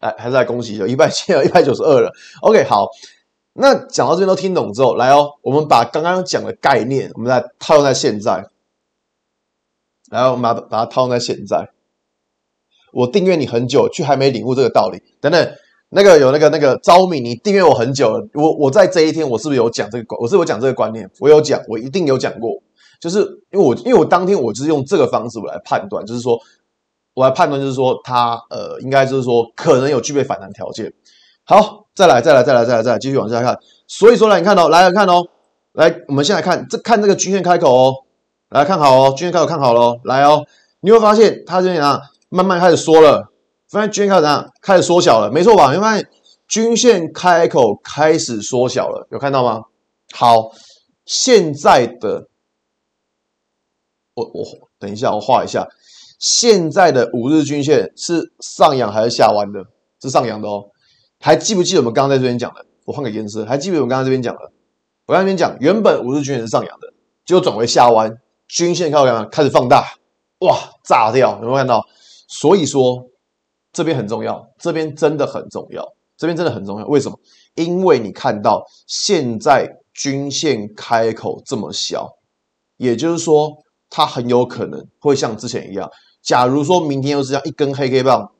[0.00, 2.12] 哎，还是来恭喜一下，一百七了，一百九十二了。
[2.42, 2.88] OK，好，
[3.54, 8.44] 那讲到这边都听懂之后，来哦，我们把刚刚讲的概念，我们来套用在现在。
[10.10, 11.70] 来，我们把把它套用在现在。
[12.92, 15.02] 我订阅你很久，却还没领悟这个道理。
[15.20, 15.54] 等等，
[15.88, 20.16] 那个有那个那个招敏，你订阅我很久了，我我在这一天，我是不是有讲这个？
[20.18, 21.10] 我是不是有讲这个观念？
[21.20, 22.62] 我有讲，我一定有讲过。
[23.00, 26.38] 就是因为我，因为我当天我就是用这个方式我来判断，就是说，
[27.14, 30.92] 我来判断，就是说，它呃，应该就是说，可能有具备反弹条件。
[31.44, 33.56] 好，再来，再来，再来，再来，再来，继续往下看。
[33.86, 35.22] 所以说来，你看哦，来看哦，
[35.72, 37.94] 来，我们先来看这看这个均线开口哦，
[38.50, 40.44] 来看好哦，均线开口看好喽，来哦，
[40.80, 43.30] 你会发现它这边啊，慢慢开始缩了，
[43.70, 44.52] 发现均线开始怎样？
[44.60, 45.70] 开始缩小了，没错吧？
[45.70, 46.08] 你会发现
[46.48, 49.62] 均线开口开始缩小了，有看到吗？
[50.12, 50.50] 好，
[51.04, 52.26] 现在的。
[54.16, 54.44] 我我
[54.78, 55.68] 等一下，我画一下
[56.18, 59.62] 现在的五日均线是上扬还是下弯的？
[60.00, 60.64] 是上扬的哦。
[61.20, 62.64] 还记不记得我们刚刚在这边讲的？
[62.86, 64.40] 我换个颜色，还记不记得我们刚刚这边讲的？
[65.06, 66.88] 我刚刚这边讲，原本五日均线是上扬的，
[67.26, 68.10] 结果转为下弯，
[68.48, 69.92] 均线开始开始放大，
[70.38, 71.36] 哇，炸掉！
[71.36, 71.84] 有没有看到？
[72.28, 73.06] 所以说
[73.72, 76.86] 这边很重要，这边真的很重要，这边真的很重要。
[76.86, 77.18] 为什么？
[77.54, 82.08] 因为你看到现在均线开口这么小，
[82.78, 83.52] 也就是说。
[83.90, 85.90] 它很有可能会像之前一样，
[86.22, 88.32] 假如说明天又是这样一根黑 K 棒，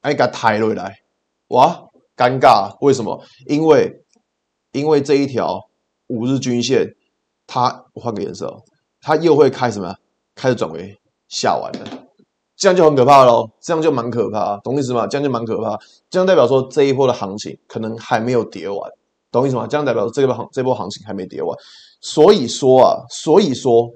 [0.00, 1.00] 哎，给它抬回来，
[1.48, 2.76] 哇，尴尬！
[2.80, 3.22] 为什么？
[3.46, 4.04] 因为
[4.72, 5.68] 因为这一条
[6.08, 6.94] 五日均线，
[7.46, 8.62] 它我换个颜色，
[9.00, 9.94] 它又会开什么？
[10.34, 12.06] 开始转为下弯了，
[12.56, 15.06] 这样就很可怕喽，这样就蛮可怕，懂意思吗？
[15.06, 15.78] 这样就蛮可怕，
[16.10, 18.92] 这样代表说这一波的行情可能还没有跌完，
[19.30, 19.66] 懂意思吗？
[19.66, 21.56] 这样代表这波行这波行情还没跌完。
[22.00, 23.90] 所以说啊，所以说，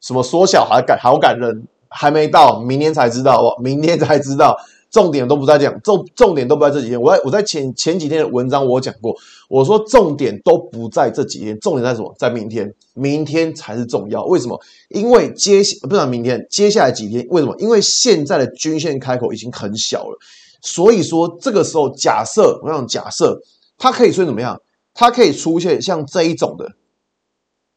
[0.00, 4.56] 什么缩小还感好感人，还没到，明天才知道哦，明天才知道。
[4.90, 7.00] 重点都不在这样，重重点都不在这几天。
[7.00, 9.12] 我在我在前前几天的文章我讲过，
[9.48, 12.14] 我说重点都不在这几天，重点在什么？
[12.16, 14.24] 在明天，明天才是重要。
[14.26, 14.56] 为什么？
[14.90, 17.52] 因为接不是明天，接下来几天，为什么？
[17.58, 20.16] 因为现在的均线开口已经很小了，
[20.62, 23.36] 所以说这个时候假设我想假设
[23.76, 24.56] 它可以出现怎么样？
[24.94, 26.70] 它可以出现像这一种的，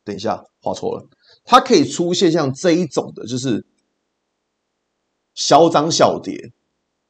[0.07, 1.05] 等一下画错了，
[1.43, 3.65] 它可以出现像这一种的，就是
[5.35, 6.53] 小涨小跌。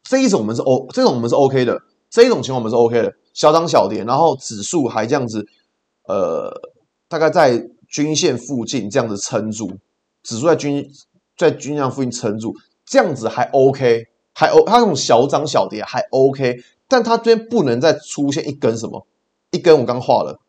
[0.01, 1.79] 这一种我们是 O，这种我们是 OK 的，
[2.09, 5.45] 这一种情况我们是 OK 的，小涨小跌，然后指数还这样子，
[6.07, 6.51] 呃，
[7.07, 9.69] 大概在均线附近这样子撑住，
[10.23, 10.89] 指数在均
[11.37, 19.05] 在均线附近撑住，这样子还 OK，还 O，它这种小涨小跌还 OK，但它这边不能再出现一根什么，
[19.51, 20.39] 一根我刚画了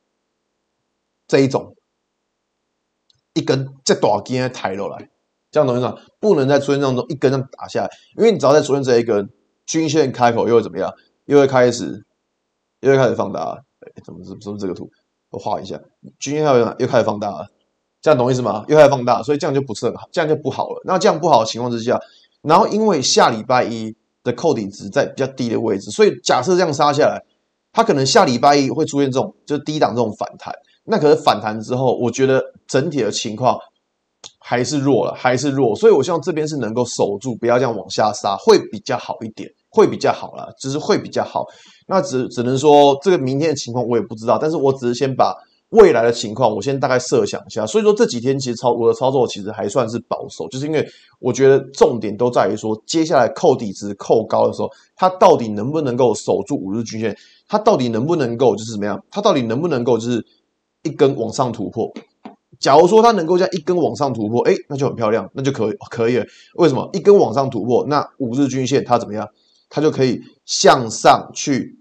[1.27, 1.75] 这一种，
[3.39, 5.09] 一根这大根抬落来，
[5.51, 5.95] 这样懂意思吗？
[6.21, 9.31] 不能再出现这种一根这样打下来，因为你只要再出现这一根。
[9.67, 10.91] 均线开口又会怎么样？
[11.27, 12.03] 又会开始，
[12.81, 13.63] 又会开始放大了。
[13.81, 14.91] 哎，怎么怎么怎么这个图？
[15.29, 15.79] 我画一下，
[16.19, 17.47] 均线又又开始放大了，
[18.01, 18.65] 这样懂意思吗？
[18.67, 20.81] 又开始放大，所以这样就不是很好，这样就不好了。
[20.87, 22.01] 那这样不好的情况之下，
[22.41, 27.23] 然后因为下礼拜一的扣底值在比较低的位置，所以假设这样杀下来，
[27.79, 30.53] 它可能下礼拜一会出现这种就是低档这种反弹。
[30.83, 33.57] 那可是反弹之后，我觉得整体的情况。
[34.41, 41.47] 还是弱了，还是弱，所以我希望这边是能够守住，不要这样往下杀，会比较好一点，会比较好了，只是会比较好。
[41.87, 45.37] 那只只能说这个明天的情况我也不知道，但是我只是先把
[45.71, 47.67] 未来的情况我先大概设想一下。
[47.67, 50.87] 所以说这几天其实操我的操作其实还算是保守，就是因为
[51.19, 60.25] 我觉得重点都在于说接下来扣底值扣高的时候，它到底能不能够守住五日均线，它到底能不能够就是怎么样，它到底能不能够就是
[60.83, 61.93] 一根往上突破。
[62.59, 66.27] 假如说它能够这样一根往上突破，哎，那就很漂亮，那就可以可以了。
[66.55, 67.87] 为什么一根往上突破？
[67.87, 69.29] 那五日均线它怎么样？
[69.69, 71.79] 它就可以向上去，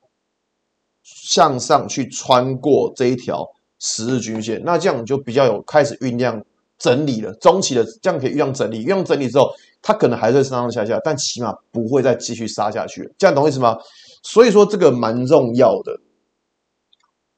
[1.03, 3.47] 向上去穿过这一条
[3.79, 4.61] 十日均线。
[4.65, 6.43] 那这样就比较有开始酝酿
[6.77, 8.83] 整理了，中期的这样可以酝酿整理。
[8.83, 9.49] 酝酿整理之后，
[9.81, 13.11] 它可能还是上上下下，但起码不会再继续杀下去了。
[13.17, 13.77] 这样懂意思吗？
[14.23, 15.99] 所以说这个蛮重要的，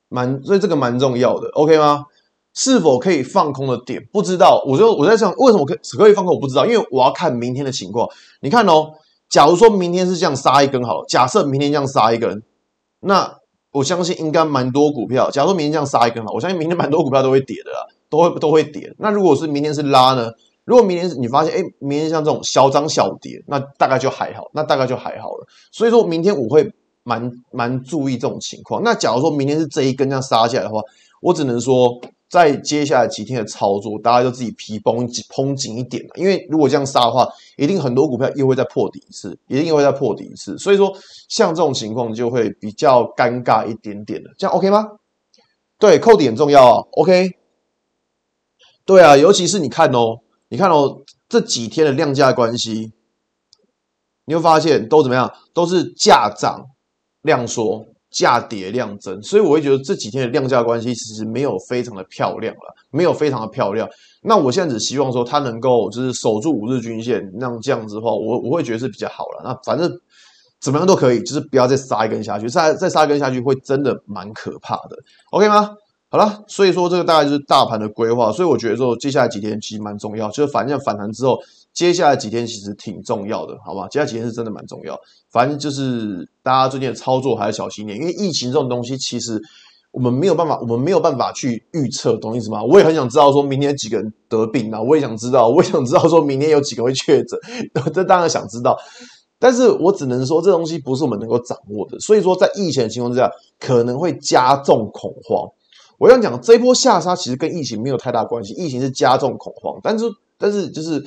[0.07, 2.05] 蛮所以这个蛮重要的，OK 吗？
[2.55, 8.09] 是否可以放空的点不知道，我就我在想为什么可可以放空，我不知道，因为我要看明天的情况。
[8.41, 8.93] 你看哦，
[9.29, 12.41] 假如说明天是这样杀一根好了，假设明天这样杀一根，
[13.01, 13.38] 那
[13.71, 15.29] 我相信应该蛮多股票。
[15.31, 18.93] 假如说明天这样杀一根嘛，我相信明天蛮多股票都会跌的啦，都会都会跌。
[18.97, 20.31] 那如果是明天是拉呢？
[20.65, 25.47] 如果明天你发现哎，明天像这种小涨小跌，那大概就还好，那大概就还好了。
[25.71, 26.71] 所以说明天我会
[27.03, 28.81] 蛮蛮注意这种情况。
[28.83, 30.81] 那假如说明天是这一根这样杀下来的话，
[31.21, 31.99] 我只能说。
[32.29, 40.55] 在接下来几天的操作，大家就自己皮绷紧绷紧一点，因为如果这样杀的话，一定很多股票又会再破底一次，一定又会再破底一次。
[40.59, 40.95] 所以说，
[41.27, 44.29] 像这种情况就会比较尴尬一点点的。
[44.37, 44.87] 这样 OK 吗？
[45.79, 46.83] 对，扣底很重要啊。
[46.91, 47.31] OK，
[48.85, 52.93] 对啊，尤其是你看哦，你看哦，这几天的量价关系，
[54.25, 55.33] 你会发现都怎么样？
[55.53, 56.67] 都是价涨
[57.23, 57.87] 量缩。
[58.11, 63.87] 价跌量增，所以我会觉得这几天的量价关系其实没有非常的漂亮了，没有非常的漂亮。
[64.23, 69.41] 那我现在只希望说它能够就是守住五日均线，那这样子的话，我我会觉得是比较好了。
[69.43, 69.91] 那反正
[70.59, 74.97] 怎么样都可以，就是不要再杀一根下去，再再杀一根下去会真的蛮可怕的。
[75.31, 75.75] OK 吗？
[76.09, 78.31] 好了，所以说这个大概就是大盘的规划。
[78.31, 81.39] 所以我觉得说接下来几天其实蛮重要，就是反正反弹之后。
[81.73, 83.87] 接下来几天其实挺重要的，好吧？
[83.87, 84.99] 接下来几天是真的蛮重要。
[85.31, 89.39] 反正就是大家最近的操作还是小心点，因为疫情这种东西，其实
[89.91, 92.63] 我们没有办法，我们没有办法去预测，懂意思吗？
[92.63, 97.39] 我也很想知道说明天几个人得病啊，我也想知道，我也想知道说明天有几个会确诊，
[97.93, 98.77] 这当然想知道。
[99.37, 101.97] 但是我只能说，这东西不是我们能够掌握的。
[101.99, 105.47] 所以说，在疫情的情况之下，可能会加重恐慌。
[105.97, 110.05] 我想讲，这一波下杀其实跟疫情没有太大关系，疫情是加重恐慌，但是
[110.37, 111.01] 但是就是。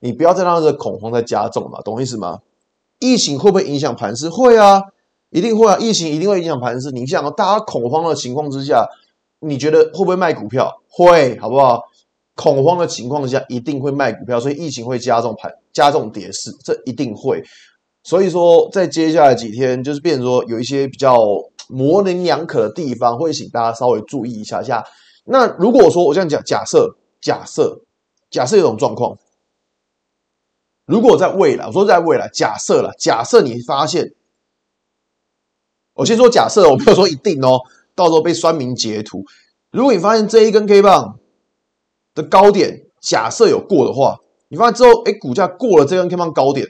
[0.00, 2.40] 你不要再让这个恐慌再加重嘛，懂我意思吗？
[3.00, 4.28] 疫情会不会影响盘势？
[4.28, 4.82] 会啊，
[5.30, 6.90] 一定会啊，疫情一定会影响盘势。
[6.90, 8.86] 你想啊，大家恐慌的情况之下，
[9.40, 10.82] 你觉得会不会卖股票？
[10.88, 11.82] 会，好不好？
[12.34, 17.42] 恐慌的情况下，一定会卖股票，所以疫情会加重盘，加重跌势，这一定会。
[18.04, 21.18] 所以说，在接下来几天，就是变成说有一些比较
[21.68, 24.84] 模棱两可的地方，会请大家稍微注意一下下。
[25.24, 27.80] 那如果说我这样讲，假设，假设，
[28.30, 29.16] 假设有种状况。
[30.88, 34.14] 如果在未来，我说在未来，假设了，假设你发现，
[35.92, 37.60] 我先说假设，我没有说一定哦，
[37.94, 39.22] 到时候被酸民截图。
[39.70, 41.18] 如果你发现这一根 K 棒
[42.14, 44.16] 的高点，假设有过的话，
[44.48, 46.66] 你发现之后，哎，股价过了这根 K 棒高点，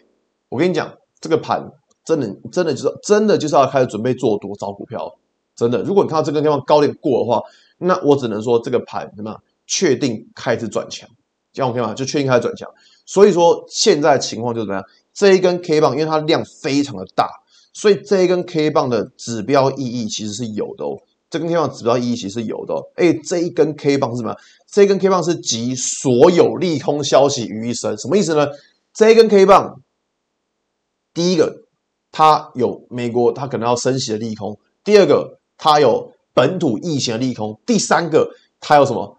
[0.49, 1.71] 我跟你讲，这个盘
[2.05, 5.17] 真的真的就是真的就是要开始准备做多找股票，
[5.55, 5.81] 真的。
[5.85, 7.41] 如果你看到这根地方高点过的话，
[7.79, 11.09] 那我只能说这个盘什么确定开始转强，
[11.63, 11.95] 样 OK 吗？
[11.95, 12.69] 就确定开始转强。
[13.07, 14.85] 所以说现在情况就是怎么样？
[15.15, 17.29] 这一根 K 棒因为它量非常的大，
[17.73, 20.97] 所以这一根 K 棒的指标意义其实是有的哦。
[21.31, 22.83] 这根 K 棒指标意义其实是有的哦。
[22.95, 24.37] 哎，这一根 K 棒是什么？
[24.71, 28.47] 这一根 K 棒是集所有利空消息于一身，什么意思呢？
[28.95, 29.81] 这一根 K 棒，
[31.15, 31.65] 第一个，
[32.13, 39.17] 它有美国它可能要升息的利空；第二个，它有本土疫情的利空；第三个，它有什么？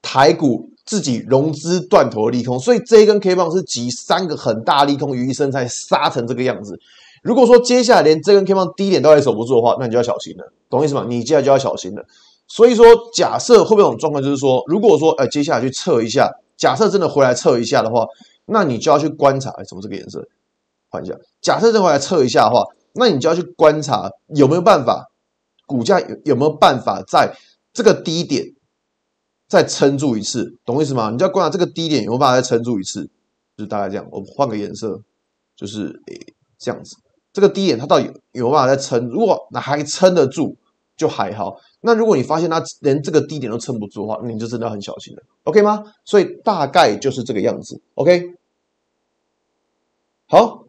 [0.00, 2.58] 台股自己融资断头的利空。
[2.60, 6.78] 所以这一根 K 棒是集三个很大利空于一身才杀成这个样子。
[7.22, 11.06] 如果说接下来连这根 K 棒低点都还守不住的话，那你就要小心了，懂意思吗？
[11.08, 12.04] 你接下来就要小心了。
[12.46, 18.06] 所以说，假设会不会有种状况，就是说，如果说，哎，接下来去测一下，假设真的回来测一下的话，
[18.44, 20.22] 那你就要去观察，哎，怎么这个颜色？
[20.90, 21.14] 换一下。
[21.40, 25.06] 假设真回来测一下的话，那你就要去观察有没有办法，
[25.66, 27.34] 股价有有没有办法在
[27.72, 28.44] 这个低点
[29.52, 31.10] 再撑住一次，懂意思吗？
[31.10, 33.04] 你就要观察这个低点有没有办法再撑住一次，
[33.54, 34.08] 就是大概这样。
[34.10, 34.98] 我换个颜色，
[35.54, 36.16] 就是哎，
[36.56, 36.96] 这样子。
[37.34, 39.08] 这个低点它到底有有没有办法再撑？
[39.08, 40.56] 如果那还撑得住，
[40.96, 41.60] 就还好。
[41.82, 45.84] 那如果你发现它连这个低点都撑不住的话，那你就真的很小心了，OK 吗？
[46.06, 48.34] 所以大概就是这个样子，OK。
[50.28, 50.64] 好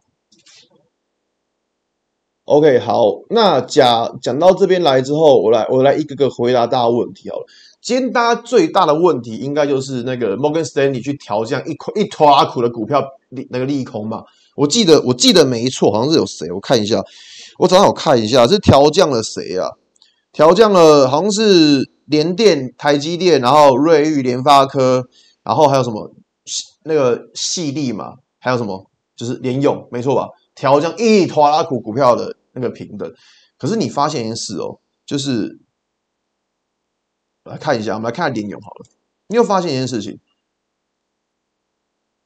[2.44, 3.22] ，OK，好。
[3.30, 7.46] 那讲讲到这边来之后，我来我来一个个回答大家问题好了。
[7.84, 14.24] 今天大家最大的问题应该就是那个 Morgan Stanley 去调降一一坨阿苦的股票利那个利空嘛。
[14.56, 16.50] 我记得我记得没错，好像是有谁？
[16.50, 17.04] 我看一下，
[17.60, 19.68] 我早上我看一下，是调降了谁啊？
[20.32, 25.04] 调降了，好像是联电、台积电，然后瑞昱、联发科，
[25.44, 26.10] 然后还有什么
[26.86, 28.14] 那个矽力嘛？
[28.40, 28.90] 还有什么？
[29.18, 30.30] 就是联咏，没错吧？
[30.56, 33.12] 调降一拖拉苦股票的那个平等。
[33.58, 35.60] 可是你发现一件事哦，就是
[37.44, 38.86] 来看一下，我们来看联咏好了。
[39.28, 40.20] 你有发现一件事情？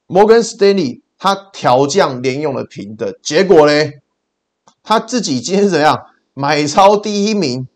[0.05, 3.91] 摩根斯丹利他调降联咏的评等，结果呢，
[4.83, 6.05] 他自己今天是怎样？
[6.33, 7.67] 买超第一名。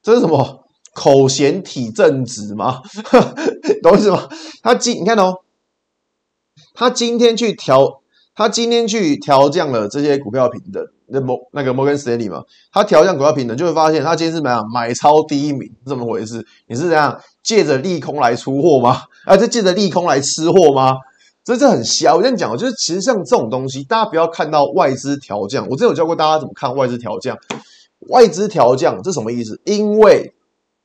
[0.00, 2.82] 这是什么口嫌体正直吗？
[3.82, 4.28] 懂意思吗？
[4.62, 5.42] 他今你看哦，
[6.72, 8.00] 他今天去调，
[8.38, 12.40] 他今天去调降了这些股票评等，那摩那个摩根斯丹利嘛，
[12.72, 16.46] 他调降股票评等，就会发现他今天是怎么样买超第一名，是怎么回事？
[16.68, 19.02] 你是怎样借着利空来出货吗？
[19.24, 20.94] 啊，这借着利空来吃货吗？
[21.42, 22.14] 这这很瞎。
[22.14, 27.36] 我跟你讲，就是其实像这种东西，大家不要看到外资调降，我之前有教过大家怎么看外资调降。
[28.10, 29.60] 外资调降，这什么意思？
[29.64, 30.32] 因为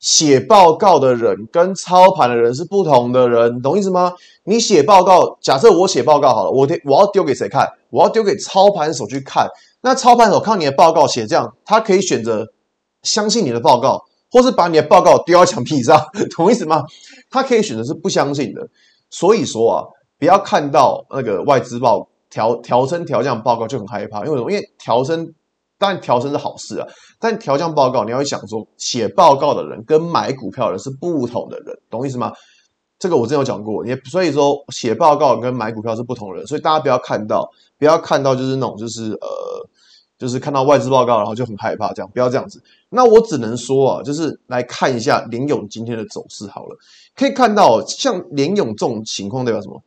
[0.04, 4.12] 写报告的人跟操盘的人是不同的人，懂意思吗？
[4.44, 7.66] 你写报告，假设我写报告好了，我我要丢给谁看？
[7.90, 9.48] 我要丢给操盘手去看。
[9.80, 12.46] 那操盘手看你的报告写这样，他可以选择
[13.04, 15.98] 相信你的报告，或是把你的报告丢到墙壁上，
[16.36, 16.84] 懂意思吗？
[17.32, 18.68] 他可以选择是不相信的。
[19.10, 19.88] 所以说啊，
[20.20, 24.52] 不要看到那个外资报调调升调降报告就很害怕，因为什么？
[24.52, 25.34] 因为调升。
[25.80, 26.88] 当然调升是好事啊，
[27.24, 32.34] 但调降报告，你要想说，写报告的人跟买股票的人是不同的人，懂意思吗？
[33.00, 39.30] 这个我之前有讲过，也所以说写报告跟买股票是不同的人，所以大家不要看到，不要看到就是那种就是呃，
[40.18, 42.62] 就是看到外资报告然后就很害怕这样，不要这样子。
[42.90, 46.76] 那我只能说啊，就是来看一下联勇今天的走势好了，
[47.16, 49.82] 可以看到像联勇这种情况代表什么？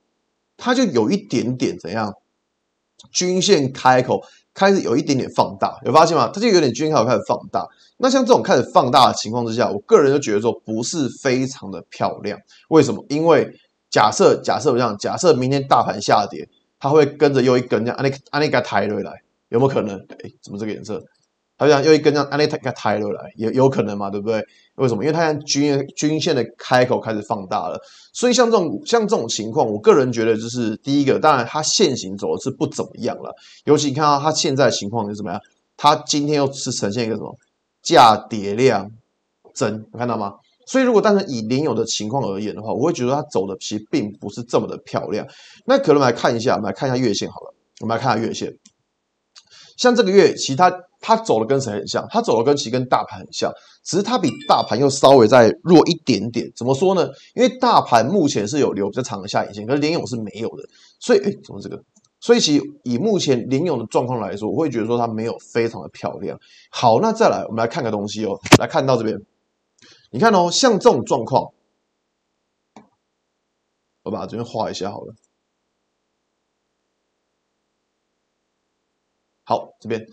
[0.56, 2.14] 它就有一点点怎样，
[3.12, 4.22] 均线开口。
[4.56, 6.30] 开始有一点点放大，有发现吗？
[6.32, 7.68] 它就有点均衡开始放大。
[7.98, 12.38] 那像这种开始放大的情况之下，我个人就觉得说不是非常的漂亮。
[12.70, 13.04] 为什么？
[13.10, 13.54] 因为
[13.90, 16.48] 假设假设我这样，假设明天大盘下跌，
[16.80, 19.12] 它会跟着又一根这样，安利安利给抬回来，
[19.50, 19.98] 有没有可能？
[20.24, 21.02] 哎，怎么这个颜色？
[21.58, 24.44] 它这样又一根这样，按那个抬回来，也有可能嘛，对不对？
[24.74, 25.02] 为什么？
[25.02, 27.80] 因为它现在均均线的开口开始放大了，
[28.12, 35.40] 所以像这种像这种情况，我个人觉得就是第一个，当然它现行走的是不怎么样了，尤其你看到它现在情况是怎么样？
[35.78, 37.34] 它今天又是呈现一个什么
[37.82, 38.90] 价跌量
[39.54, 40.34] 增，有看到吗？
[40.66, 45.26] 所以如果单纯以联咏的情况而言的话，我会觉得它走的其实并不是这么的漂亮。
[45.64, 48.54] 那可能我们来看一下，我们来看一下月线好了，我们来看下月线，
[49.78, 50.70] 像这个月其他。
[51.00, 52.06] 它走的跟谁很像？
[52.10, 53.52] 它走的跟其实跟大盘很像，
[53.84, 56.50] 只是它比大盘又稍微再弱一点点。
[56.56, 57.08] 怎么说呢？
[57.34, 60.64] 因为大盘目前是有留比较长的下影线，可是联咏是没有的。
[60.98, 61.82] 所以，哎，怎么这个？
[62.18, 66.38] 所以其以目前联咏的状况来说，我会觉得说它没有非常的漂亮。
[66.70, 69.20] 好，那再来我们来看个东西哦，来看到这边，
[70.10, 71.52] 你看哦，像这种状况，
[74.02, 75.14] 我把这边画一下好了。
[79.46, 80.04] 好，这边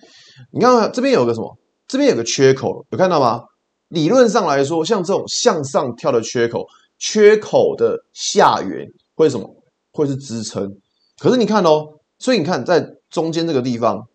[0.51, 1.57] 你看这边有个什么？
[1.87, 3.41] 这边有个缺口，有看到吗？
[3.89, 6.65] 理论上来说，像这种向上跳的缺口，
[6.99, 9.49] 缺口的下缘会是什么？
[9.91, 10.71] 会是支撑。
[11.19, 11.83] 可是你看哦，
[12.19, 14.07] 所以你看在中间这个地方，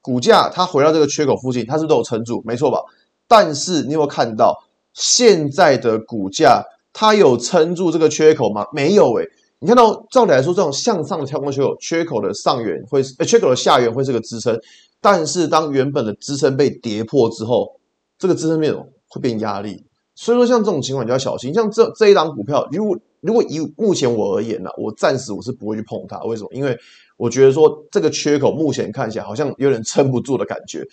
[0.00, 2.42] 股价它回到这个缺口附近，它是不是都有撑住？
[2.44, 2.78] 没错吧？
[3.26, 4.56] 但是你有没有看到
[4.92, 8.64] 现在的股价，它有撑住这个缺口吗？
[8.72, 9.24] 没有诶、
[9.64, 14.54] 你看到照理来说，这种向上的跳空缺口，缺口的上缘会是，呃，缺口的下缘会是个支撑。
[15.00, 17.80] 但是当原本的支撑被跌破之后，
[18.18, 18.76] 这个支撑面
[19.08, 19.82] 会变压力。
[20.14, 21.54] 所以说，像这种情况你就要小心。
[21.54, 26.18] 像这这一档股票，如果如果以目前我而言呢，我暂时我是不会去碰它。
[26.24, 26.50] 为什么？
[26.52, 26.76] 因为
[27.16, 30.86] 我觉得说这个缺口目前看起来好像有点撑不住的感觉。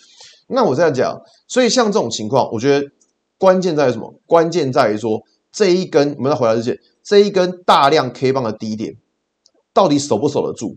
[0.48, 2.88] 那我这样讲，所以像这种情况，我觉得
[3.36, 4.18] 关键在于什么？
[4.24, 5.20] 关键在于说
[5.52, 8.96] 这一根，我们再回来之前，这一根大量 K 棒的低点
[9.72, 10.76] 到底守不守得住？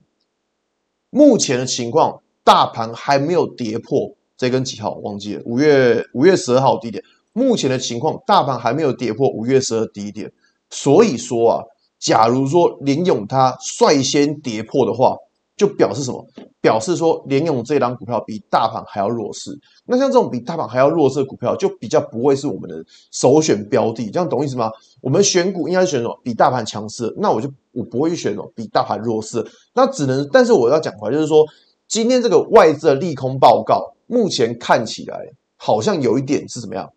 [1.10, 4.96] 目前的情况，大盘还没有跌破这根几号？
[4.96, 7.04] 忘记了，五月五月十二号低点。
[7.32, 10.32] 目前的情况，大盘还没有跌破五月十二低点，
[10.70, 11.64] 所以说啊，
[12.00, 15.18] 假如说林勇他率先跌破的话，
[15.56, 16.26] 就表示什么？
[16.62, 19.52] 表示说联咏这档股票比大盘还要弱势。
[19.86, 24.72] 那像这种比大盘还要弱势的股票，就比较不会是我们的首选标的，这样懂意思吗？
[25.02, 26.20] 我们选股应该选什么？
[26.24, 31.46] 比大盘强势，那我就我不会去选什么比大盘弱势，那只能，但是我要讲回来，就是说
[31.88, 35.20] 今天这个外资的利空报告，目前看起来
[35.56, 36.90] 好像有一点是怎么样？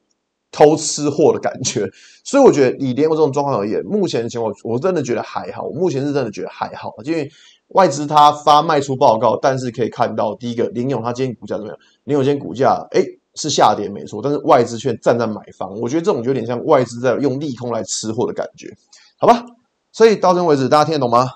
[0.50, 1.86] 偷吃货的感觉，
[2.24, 5.64] 所以我觉得以联咏这种状况而言，目前的情况我真的觉得还好。
[5.64, 7.30] 我目前是真的觉得还好，因为
[7.68, 11.78] 外资它发卖出报告，但是可以看到，第一个林永它今天股价怎么样？
[12.04, 13.02] 林永今天股价哎
[13.34, 18.74] 是下跌没错，但是外资却站在买方，我觉得这种有点像外资在用利空来吃货的感觉，
[19.18, 19.44] 好吧？
[19.92, 21.28] 所以到这为止，大家听得懂吗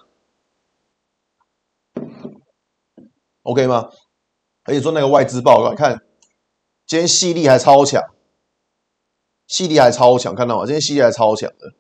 [3.42, 3.88] ？OK 吗？
[4.64, 6.00] 而且说那个外资报告，看
[6.86, 8.02] 今天矽力还超强。
[9.48, 10.64] 矽力还超强，看到吗？
[10.64, 11.74] 今天矽力还超强的，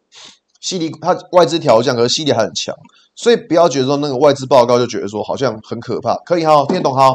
[0.60, 2.76] 矽力它外资调降，可是矽力还很强，
[3.14, 7.14] 所以不要觉得说那个外资报告就觉得说好像很可怕，可以哈，听得懂哈？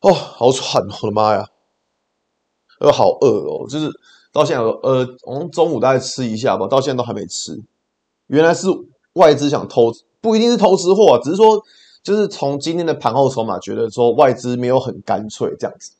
[0.00, 1.46] 哦，好喘，我的妈呀，
[2.80, 3.90] 呃，好饿哦，就是
[4.32, 7.58] 到现在呃，我们中午大概吃一下吧，到现在都还没吃。
[8.26, 8.66] 原来是
[9.14, 11.62] 外资想偷，不一定是偷吃货，只是说
[12.02, 15.92] 就是从今天的盘后筹码觉得说外资没有很干脆这样子。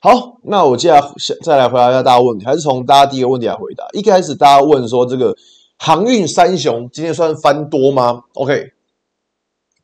[0.00, 3.86] 好，那我接下来再来回答一下大家问题，还是从大家第一个问题来回答。
[3.92, 5.36] 一开始大家问说，这个
[5.78, 8.72] 航运三雄今天算翻多吗？OK，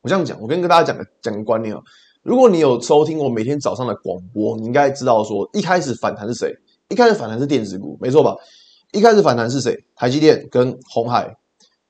[0.02, 1.82] 我这样讲，我跟跟大家讲个讲个观念啊。
[2.22, 6.54] 如果你有收听我每天早上的广播，你应该知道说，一开始反弹是谁？
[6.88, 8.36] 一开始反弹是电子股，没错吧？
[8.92, 9.76] 一开始反弹是谁？
[9.96, 11.36] 台积电跟鸿海。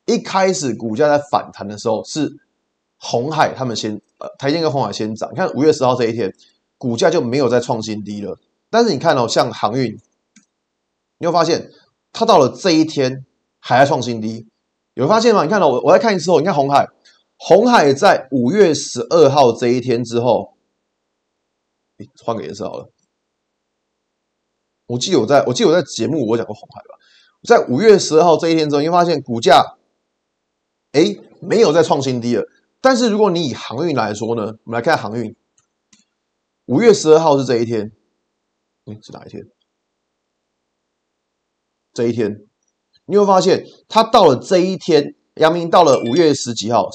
[0.07, 2.31] 一开始股价在反弹的时候，是
[2.97, 5.31] 鸿海他们先，呃，台积电跟鸿海先涨。
[5.33, 6.33] 你看五月十号这一天。
[6.81, 8.39] 股价就没有再创新低了，
[8.71, 9.99] 但是你看哦，像航运，
[11.19, 11.69] 你会发现
[12.13, 13.27] 它到了这一天
[13.59, 14.49] 还在创新低，
[14.95, 15.45] 有发现吗？
[15.45, 16.89] 你看到我，我在看一次哦，你看红海，
[17.37, 20.57] 红海在五月十二号这一天之后，
[22.25, 22.91] 换个颜色好了。
[24.87, 26.99] 我记得我在我记得我在节目我讲过红海吧，
[27.43, 29.77] 在五月十二号这一天之后，你会发现股价，
[30.93, 32.45] 哎，没有再创新低了。
[32.81, 35.35] 但是如果你以航运来说呢，我们来看航运。
[36.67, 37.93] 五月十二号是这一天，
[38.85, 39.43] 嗯，是哪一天？
[41.95, 42.47] 这一天，
[43.09, 46.89] 你会发现它到了这一天，阳明到了五月十几号，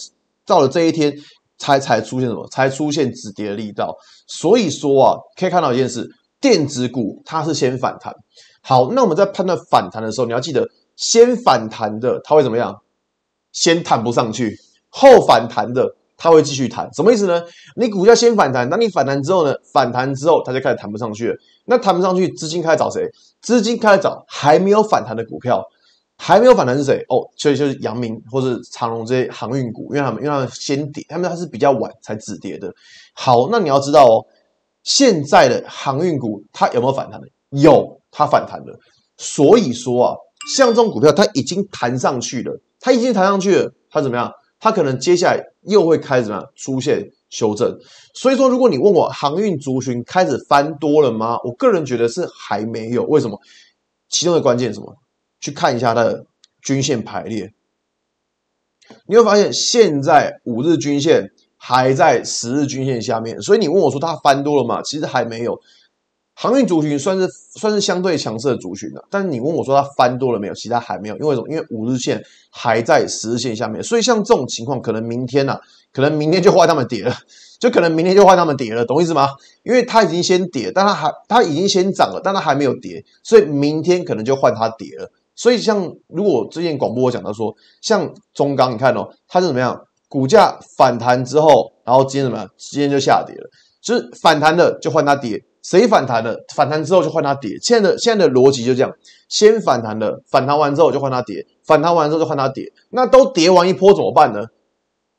[0.45, 1.13] 到了这一天
[1.57, 2.47] 才才出现什么？
[2.47, 3.95] 才出现止跌的力道。
[4.27, 6.07] 所以说啊，可以看到一件事，
[6.39, 8.15] 电子股它是先反弹。
[8.61, 12.79] 好，那我们在判断反弹的时候，你要记得，先反弹的它会怎么样？
[13.51, 14.57] 先弹不上去，
[14.89, 15.95] 后反弹的。
[16.15, 17.43] 它会继续弹，什么意思呢？
[17.75, 19.53] 你股价先反弹，那你反弹之后呢？
[19.73, 21.35] 反弹之后，它就开始弹不上去了。
[21.65, 23.09] 那弹不上去，资金开始找谁？
[23.41, 25.61] 资金开始找还没有反弹的股票，
[26.25, 27.03] 还没有反弹是谁？
[27.09, 32.73] 哦，所以就是阳明或者长荣这些航运股，因为他们因为他们先跌，他们它是比较晚才止跌的。
[33.11, 34.25] 好，那你要知道哦，
[34.83, 37.27] 现在的航运股它有没有反弹的？
[37.49, 38.79] 有，它反弹了。
[39.17, 40.15] 所以说啊，
[40.55, 44.31] 像这种股票，它已经弹上去了，它已经弹上去了，它怎么样？
[44.61, 47.77] 它可能接下来又会开始怎么样出现修正，
[48.13, 51.37] 所以说如果你问我航运族群开始翻多了吗？
[51.43, 53.03] 我个人觉得是还没有。
[53.03, 53.37] 为什么？
[54.07, 54.95] 其中的关键是什么？
[55.43, 56.25] 去看一下它的
[56.61, 57.53] 均线排列，
[59.07, 64.81] 你会发现现在五日均线还在十日均线下面，所以你问我说它翻多了吗？
[64.81, 65.59] 其实还没有。
[66.33, 70.53] 航运族群算是算是相对强势的族群了，但是你问我说它翻多了没有？
[70.53, 71.47] 其他还没有，因为什么？
[71.49, 75.59] 因为五日线还在十日线下面，所以像这种情况，可能明天呐、
[75.91, 77.13] 可能明天就换他们跌了，
[77.59, 79.27] 就可能明天就换他们跌了，懂意思吗？
[79.63, 85.11] 因为它已经先跌，但它还它已经先涨了，但它还没有跌，所以明天可能就换它跌了。
[85.35, 89.79] 所以像如果之前广播我讲到说，像中钢，你看哦，它是怎么样？
[90.07, 92.47] 股价反弹之后，然后今天怎么样？
[92.57, 93.49] 今天就下跌了，
[93.81, 96.37] 就是反弹的就换它跌，谁反弹了？
[96.55, 97.57] 反弹之后就换它跌。
[97.63, 98.91] 现在的现在的逻辑就这样，
[99.27, 102.71] 先反弹的，反弹完之后就换它跌，反弹完之后就换它跌。
[102.91, 104.45] 那都跌完一波怎么办呢？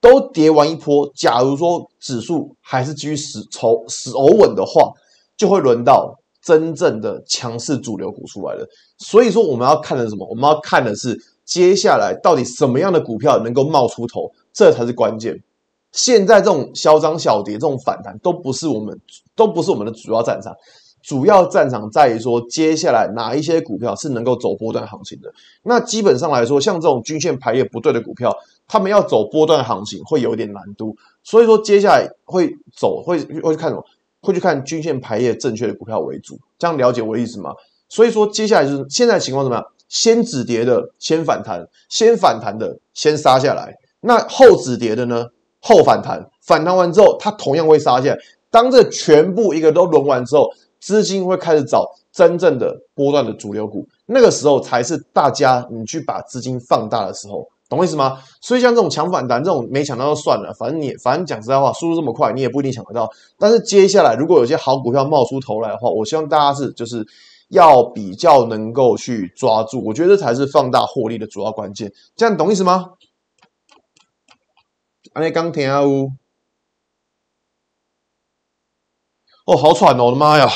[0.00, 4.92] 都跌完一波，假如说指数还是继续死筹死欧稳的话，
[5.36, 6.14] 就会轮到
[6.44, 8.68] 真正的强势主流股出来了。
[8.98, 10.26] 所以说我们要看的是什么？
[10.28, 15.42] 我们要看的是接下来到底什么样的股票能够冒出头，这才是关键。
[15.92, 19.00] 现在这种嚣张小跌、这种反弹都不是我们
[19.34, 20.54] 都不是我们的主要战场。
[21.02, 25.30] 主要战场在于说，接下来哪一些股票是能够走波段行情的？
[25.62, 28.34] 那基本上来说，像这种均线排列不对的股票，
[28.66, 30.96] 他们要走波段行情会有一点难度。
[31.22, 33.84] 所以说，接下来会走会会看什么？
[34.24, 36.38] 会去看均线排列正确的股票为主。
[36.58, 37.52] 这样了解我的意思吗？
[37.88, 39.64] 所以说，接下来就是现在情况怎么样？
[39.88, 43.72] 先止跌的先反弹，先反弹的先杀下来。
[44.00, 45.26] 那后止跌的呢？
[45.60, 48.18] 后反弹，反弹完之后，它同样会杀下来。
[48.50, 50.50] 当这全部一个都轮完之后，
[50.80, 58.20] 资金会开始找真正的波段的主流股，那个时候才是大家你去把资金放大的时候，懂我意思吗？
[58.40, 63.10] 所以像这种抢反弹这种没抢到就算了，反正你反正讲实在话，速度这么快，你也不一定抢得到。
[63.38, 67.04] 但是接下来如果有些好股票冒出头来的话，我希望大家是就是
[67.48, 71.92] 要比较能够去抓住，我觉得这才是放大获利的主要关键。
[72.14, 72.92] 这样懂意思吗？
[75.14, 76.10] 安利刚听啊呜，
[79.46, 80.48] 哦，好喘哦，我的妈呀！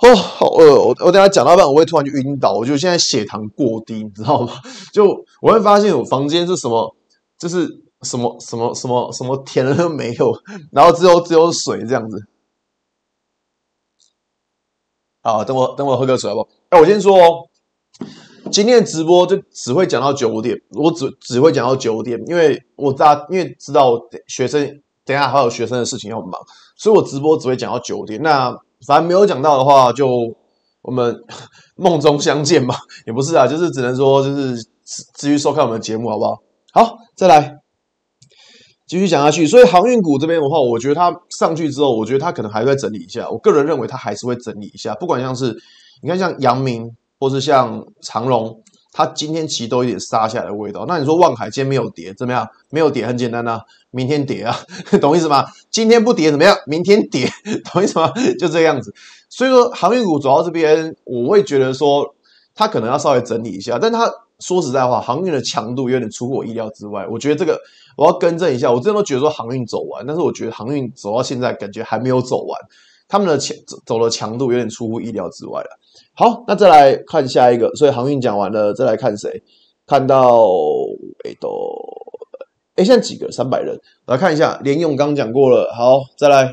[0.00, 0.76] 哦，好饿！
[0.76, 2.52] 我我等下讲到半，我会突然就晕倒。
[2.52, 4.52] 我就现在血糖过低，你知道吗？
[4.92, 6.94] 就我会发现我房间是什么，
[7.36, 7.66] 就是
[8.02, 10.32] 什么什么什么什么甜的都没有，
[10.70, 12.28] 然后只有只有水这样子。
[15.20, 16.48] 好，等我等我喝个水好不好？
[16.68, 17.48] 哎，我先说哦，
[18.52, 26.40] 今天的直播就只会讲到九点，我只只会讲到九点，因为我大因为知道学生等下还有学生的事情要忙，
[26.76, 28.22] 所以我直播只会讲到九点。
[28.22, 28.56] 那
[28.86, 30.08] 反正没有讲到的话，就
[30.82, 31.14] 我们
[31.76, 32.76] 梦中相见吧。
[33.06, 34.56] 也不是啊，就是只能说，就是
[35.14, 36.36] 继续收看我们的节目，好不好？
[36.72, 37.56] 好，再来
[38.86, 39.46] 继续讲下去。
[39.46, 43.28] 所以航运股这边的话，我觉得它上去之后，我觉得它可能还会整理一下。
[43.28, 44.94] 我个人认为它还是会整理一下。
[44.94, 45.54] 不管像是
[46.02, 48.62] 你看，像阳明，或是像长荣。
[48.98, 50.84] 它今天其实都有点杀下来的味道。
[50.88, 52.48] 那你说望海今天没有跌怎么样？
[52.68, 54.58] 没有跌很简单、啊，明天跌啊，
[55.00, 55.44] 懂意思吗？
[55.70, 56.56] 今天不跌怎么样？
[56.66, 57.30] 明天跌，
[57.72, 58.12] 懂意思吗？
[58.40, 58.92] 就这个样子。
[59.28, 62.12] 所以说航运股走到这边，我会觉得说
[62.56, 63.78] 它可能要稍微整理一下。
[63.80, 67.06] 但它说实在话，航运的强度有点出乎我意料之外。
[67.08, 67.56] 我觉得这个
[67.96, 68.72] 我要更正一下。
[68.72, 72.60] 我真的都觉得说航运走完，但是我觉得航运走到现在感觉还没有走完。
[73.06, 75.78] 他们的强走的强度有点出乎意料之外了。
[76.18, 77.72] 好，那再来看下一个。
[77.76, 79.40] 所以航运讲完了，再来看谁？
[79.86, 80.42] 看到
[81.24, 81.48] 哎都
[82.74, 83.30] 哎，现在几个？
[83.30, 83.80] 三百人。
[84.04, 85.72] 来看一下，联咏刚讲过了。
[85.72, 86.52] 好，再来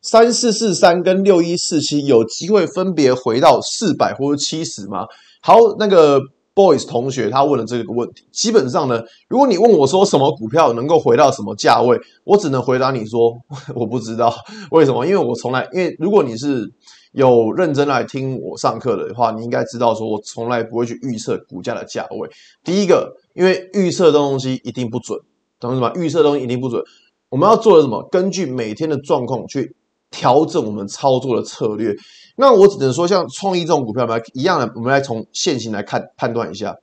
[0.00, 5.06] 三四四三跟六一四七有机会分别回到四百或者七十吗？
[5.42, 6.18] 好，那个。
[6.54, 13.34] Boys 同学他问了这个问题，基本上呢，如果你问我说什么股票能够回到什么价位，我只能回答你说
[13.74, 14.30] 我不知道。
[14.70, 15.06] 为什么？
[15.06, 16.70] 因为我从来，因为如果你是
[17.12, 22.28] 有认真来听我上课的话，你应该知道说我从来不会去预测股价的价位。
[22.64, 25.18] 第一个，因为预测的东西一定不准，
[25.60, 25.92] 懂什么？
[25.94, 26.82] 预测的东西一定不准。
[27.28, 28.06] 我们要做的什么？
[28.10, 29.76] 根据每天的状况去
[30.10, 31.94] 调整我们操作的策略。
[32.36, 36.76] 那我只能说，像创意这种股票，我们一样的，我们来从现行来看判断一下。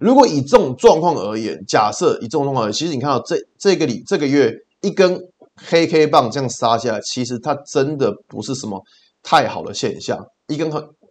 [0.00, 5.20] 如果以这种状况而言，假设以这种状况而言，其实你看到这这个里这个月一根
[5.68, 8.82] 黑 K 棒这样杀下来，其实它真的不是什么
[9.22, 10.24] 太好的现象。
[10.46, 10.68] 一根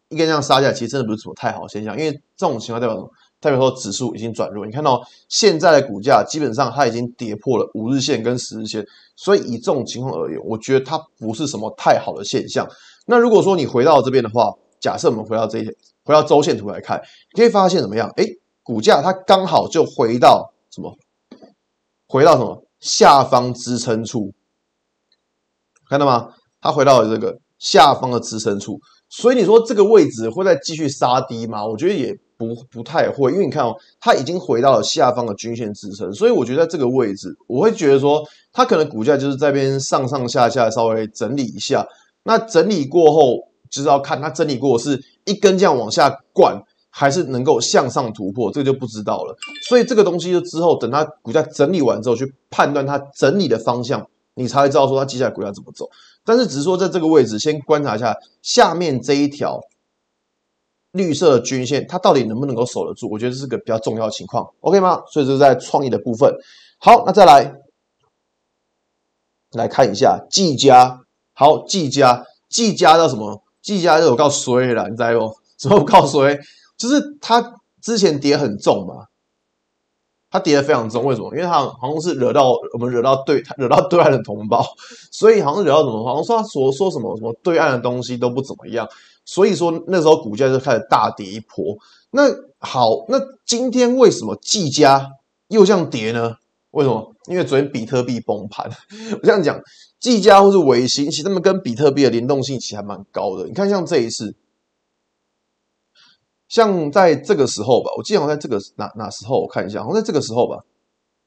[0.10, 3.10] 一根这样杀下来，其实真的不是什么太好的现象，因为这种情况代表？
[3.40, 4.66] 代表说指数已经转弱。
[4.66, 8.84] 你看到现在的股价，基本上它已经跌破了五日线跟十日线。
[9.16, 12.68] 所以以这种情况而言，我觉得它不是什么太好的现象。
[13.06, 15.66] 那如果说你回到这边的话，假设我们回到这一
[16.04, 17.00] 回到周线图来看，
[17.32, 18.10] 你可以发现怎么样？
[18.18, 18.26] 诶，
[18.64, 20.98] 股价它刚好就回到什么？
[22.08, 24.34] 回到什么下方支撑处？
[25.90, 26.30] 看到吗？
[26.62, 28.80] 它回到了这个下方的支撑处。
[29.10, 31.66] 所以你说这个位置会再继续杀低吗？
[31.66, 32.18] 我觉得也。
[32.40, 38.24] 不不太会，因为你看哦，它已经回到了下方的均线支撑，所以我觉得在这个位置，我会觉得说，
[38.54, 41.88] 它可能股价就是在这边上上下下稍微整理一下。
[42.22, 43.40] 那整理过后，
[43.72, 49.36] 就是要看它整理过是一根这样往下灌，还是能够向上突破，这个就不知道了。
[49.68, 55.90] 所以这个东西就之后等它股价整理完之后，去判断它整理的方向，你才会知道说它接下来股价怎么走。
[56.24, 59.62] 但是只是说在这个位置先观察一下下面这一条
[60.92, 63.08] 绿色的均线，它到底能不能够守得住？
[63.10, 65.04] 我觉得这是个比较重要的情况，OK 吗？
[65.12, 66.34] 所以这是在创意的部分。
[66.80, 67.54] 好，那再来
[69.52, 71.00] 来看一下技嘉。
[71.34, 73.44] 好，技嘉，技嘉叫什么？
[73.62, 74.90] 技嘉就我告诉谁了？
[74.90, 75.36] 你知道不？
[75.58, 76.40] 怎么告诉谁？
[76.78, 79.06] 就是它之前跌很重嘛。
[80.30, 81.30] 它跌得非常重，为什么？
[81.34, 84.62] 因为它好像是惹到我们，惹到对 惹到对岸的同胞，
[85.10, 86.04] 所以好像惹到什么？
[86.04, 88.86] 好像说他说说什么什么对岸的东西都不怎么样，
[89.24, 91.78] 所以说那时候股价就开始大跌一波。
[92.12, 92.24] 那
[92.60, 95.08] 好，那今天为什么技嘉
[95.48, 96.36] 又这样跌呢？
[96.72, 97.16] 为什么？
[97.30, 98.70] 因为昨天比特币崩盘。
[99.16, 99.58] 我这样讲，
[100.02, 103.46] 技嘉或是微星，其实他们跟比特币的联动性其实还蛮高的。
[103.46, 104.36] 你看，像这一次。
[106.48, 110.64] 像在这个时候吧，我记得好像在这个哪哪时候，我看一下，好像在这个时候吧。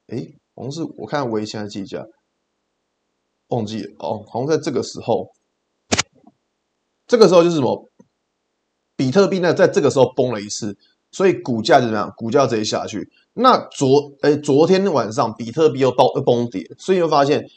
[0.08, 2.04] 诶，好像是我看微星还是技嘉，
[3.48, 5.30] 忘记了哦，好像在这个时候。
[7.06, 7.88] 这个时候就是什么？
[8.96, 10.76] 比特币呢，在这个时候崩了一次，
[11.10, 12.12] 所以股价就怎么样？
[12.16, 13.10] 股价直接下去。
[13.32, 17.48] 那昨诶昨天晚上比特币又爆又崩跌，所以你会发现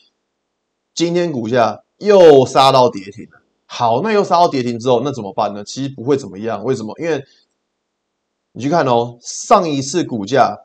[0.93, 3.41] 今天股价又杀到跌停了。
[3.65, 5.63] 好，那又杀到跌停之后，那怎么办呢？
[5.63, 6.97] 其实不会怎么样，为什么？
[6.99, 7.23] 因为
[8.53, 10.55] 你去看哦，上一次股价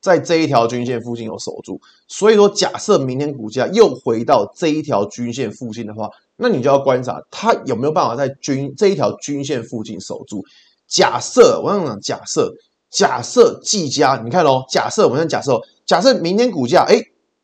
[0.00, 10.44] 在这一条均线附近有守住，所以说假设明天股价又回到这一条均线附近的话，那你就要观察它有没有办法在均这一条均线附近守住。
[10.88, 12.52] 假设我想讲，假设
[12.90, 17.00] 假设技嘉，你看哦，假设我们先假设，假设明天股价哎，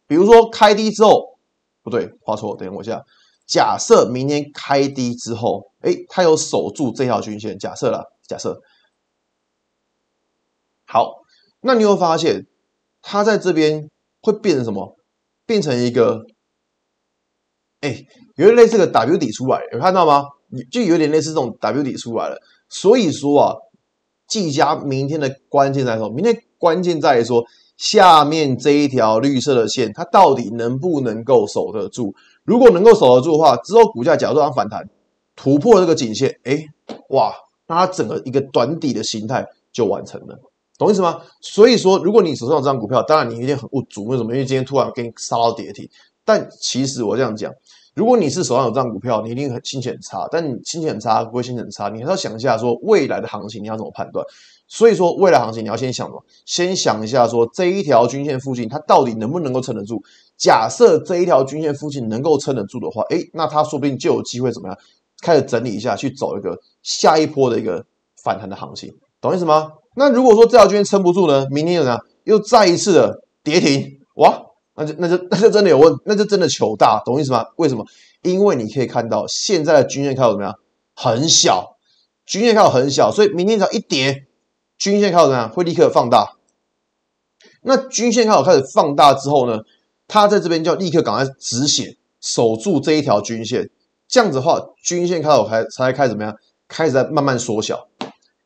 [0.08, 1.38] 比如说开低之后，
[1.84, 3.00] 不对，画错，等我一下。
[3.46, 8.60] 假设明天开低之后，哎，它有守住这条均线，假设了，假设。
[10.92, 11.22] 好，
[11.62, 12.46] 那你会发现，
[13.00, 13.88] 它在这边
[14.20, 14.94] 会变成什么？
[15.46, 16.26] 变成一个，
[17.80, 18.04] 哎，
[18.36, 20.24] 有点类似个 W 底出来，有看到吗？
[20.70, 22.36] 就有点类似这种 W 底出来了。
[22.68, 23.56] 所以说啊，
[24.28, 27.42] 技嘉明天的关键在说，明天关键在于说，
[27.78, 32.14] 下面这一条绿色的线，它到底能不能够守得住？
[32.44, 34.86] 如果能够守得住的话，之后股价假如说反弹，
[35.36, 36.66] 突破这个颈线，哎，
[37.08, 37.32] 哇，
[37.66, 40.38] 那它整个一个短底的形态就完成了。
[40.78, 41.20] 懂意思吗？
[41.40, 44.04] 所以说，如果你手上有这张股票，当然你一定很不足。
[44.06, 44.32] 为什么？
[44.32, 45.88] 因为今天突然给你杀到跌停。
[46.24, 47.52] 但其实我这样讲，
[47.94, 50.26] 如果你是手上有这张股票，你一定很心情很差。
[50.30, 54.24] 但你心情很差不会心情很差，你还要想一下说未来的行情你要怎么判断。
[54.66, 56.24] 所以说未来行情你要先想什么？
[56.46, 60.02] 先想一下说这一条均线附近它到底能不能够撑得住？
[60.38, 64.78] 假设这一条均线附近能够撑得住的话，诶，那它说不定就有机会怎么样？
[65.20, 67.84] 开始整理一下，去走一个下一波的一个
[68.24, 68.92] 反弹的行情。
[69.22, 69.72] 懂意思吗？
[69.94, 71.46] 那如果说这条均线撑不住呢？
[71.50, 72.04] 明天又怎样？
[72.24, 74.42] 又再一次的跌停，哇，
[74.74, 77.46] 那就那就 那就真的有问，那就真的求大，懂意思吗？
[77.56, 77.86] 为什么？
[78.22, 80.54] 因为你可以看到现在的均线开始怎么样？
[80.96, 81.76] 很小，
[82.26, 84.26] 均线开始很小，所以明天只要一跌，
[84.76, 85.48] 均线开始怎么样？
[85.48, 86.32] 会立刻放大。
[87.62, 89.60] 那均线开始开始放大之后呢？
[90.08, 93.70] 它在这边就要立刻赶快止血，守住这一条均线。
[94.08, 96.36] 这样子的话，均线开始开才开始怎么样？
[96.66, 97.86] 开始在慢慢缩小。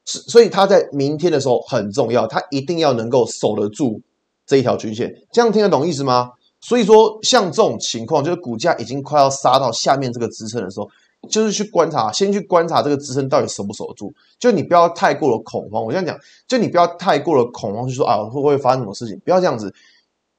[0.07, 4.01] 所以它在明天的时候很重要，它一定要能够守得住
[4.47, 6.31] 这一条均线，这样听得懂意思吗？
[6.61, 10.89] 所以说，像这种情况，就是股价已经快要杀到下面这个支撑的时候，
[11.29, 14.13] 就是去观察，先去观察这个支撑到底守不守得住。
[14.39, 19.21] 就你不要太过的恐慌，我这样讲，就你不要太过的恐慌，就说啊会不会发生什么事情？
[19.25, 19.73] 不要这样子，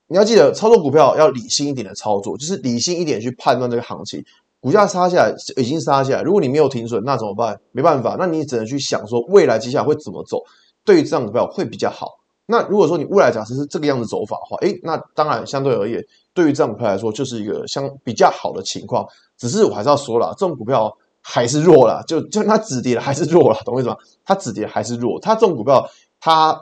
[0.07, 4.23] 你要记得操作股票要理性一点的操作，就是理性一点去判断这个行情。
[4.59, 6.21] 股价杀下来，已经杀下来。
[6.21, 7.59] 如果你没有停损，那怎么办？
[7.71, 10.41] 没办法，那你只能去想说未来接下来会怎么走，
[10.83, 12.17] 对于这张股票会比较好。
[12.47, 16.03] 那如果说你未来假设是这个样子走法的话，诶，那当然相对而言，
[16.33, 19.05] 对于这张股票来说就是一个相比较好的情况。
[19.37, 20.91] 只是我还是要说了，这种股票
[21.21, 23.95] 还是弱了，就就它止跌了还是弱了，懂我意思吗？
[24.25, 25.87] 它止跌还是弱，它这种股票
[26.19, 26.57] 它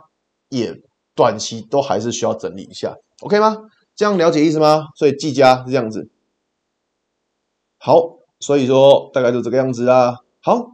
[0.50, 0.76] 也
[1.16, 3.56] 短期都还是需要整理一下，OK 吗？
[3.96, 4.88] 这样了解意思吗？
[4.96, 6.10] 所以技嘉是这样子。
[7.86, 10.18] 好，所以说大概就这个样子啦。
[10.42, 10.72] 好，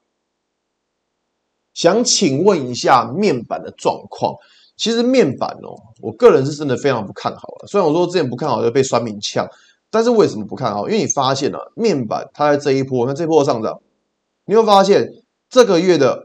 [1.74, 4.34] 想请问一下面板的状况。
[4.78, 7.68] 其实面板哦，我个人是真的非常不看好了。
[7.68, 9.46] 虽然我说之前不看好就被酸民呛，
[9.90, 10.88] 但是为什么不看好？
[10.88, 13.82] 因为你发现了、面板它在这一波，那这一波上涨，
[14.46, 15.06] 你会发现
[15.50, 16.24] 这个月的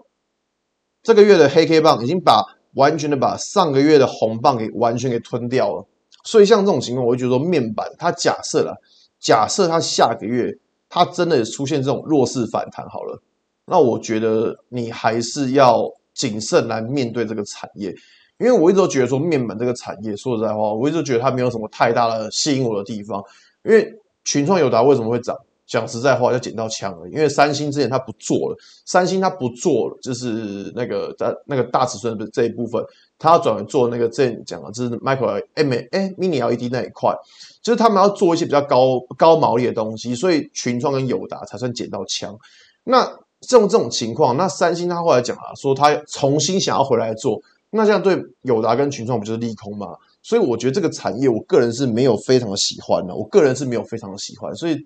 [1.02, 5.84] 这个月的黑 K 棒已经把完全的把上个月的红棒给完全给吞掉了。
[6.22, 8.80] 所以像这种情况，我就觉得说面板它假设了，
[9.18, 10.56] 假设它下个月。
[10.96, 13.20] 它真的出现这种弱势反弹好了，
[13.66, 17.94] 那我觉得你还是要谨慎来面对这个产业，
[18.38, 23.22] 因为我一直都觉得说面板这个产业，说实在话，我一直觉得它没有什么太大的吸引我的地方。
[23.64, 23.86] 因为
[24.24, 25.36] 群创友达为什么会涨？
[25.66, 27.08] 讲实在话，要捡到枪了。
[27.08, 32.82] 因为三星之前它不做了，三星它不做了，就是那个在那个大尺寸的这一部分，
[33.18, 37.14] 它要转为做那个正讲的，就是 micro M 哎 mini LED 那一块，
[37.60, 42.38] 就是他们要做一些比较高高毛利的东西，所以群创跟友达才算捡到枪。
[42.84, 43.04] 那
[43.40, 49.96] 这种这种情况，那三星他后来讲啊，说他重新想要回来做，那这样对友达跟群创不就是利空吗？
[50.22, 53.14] 所以我觉得这个产业，我个人是没有非常的喜欢的。
[53.14, 54.76] 我个人是没有非常的喜欢，所以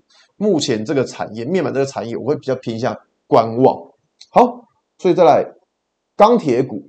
[0.40, 3.76] 目前这个产业面板这个产业，我会比较偏向观望。
[4.30, 4.64] 好，
[4.96, 5.44] 所以再来
[6.16, 6.82] 钢铁股，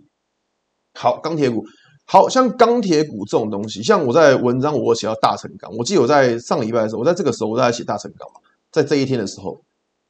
[0.94, 1.62] 好，钢铁股，
[2.06, 8.26] 好像钢铁股这种东西，像我在文章我写到大成钢，我记得我在上礼拜的时候，我在这个时候我在写大成钢，
[8.72, 9.62] 在这一天的时候，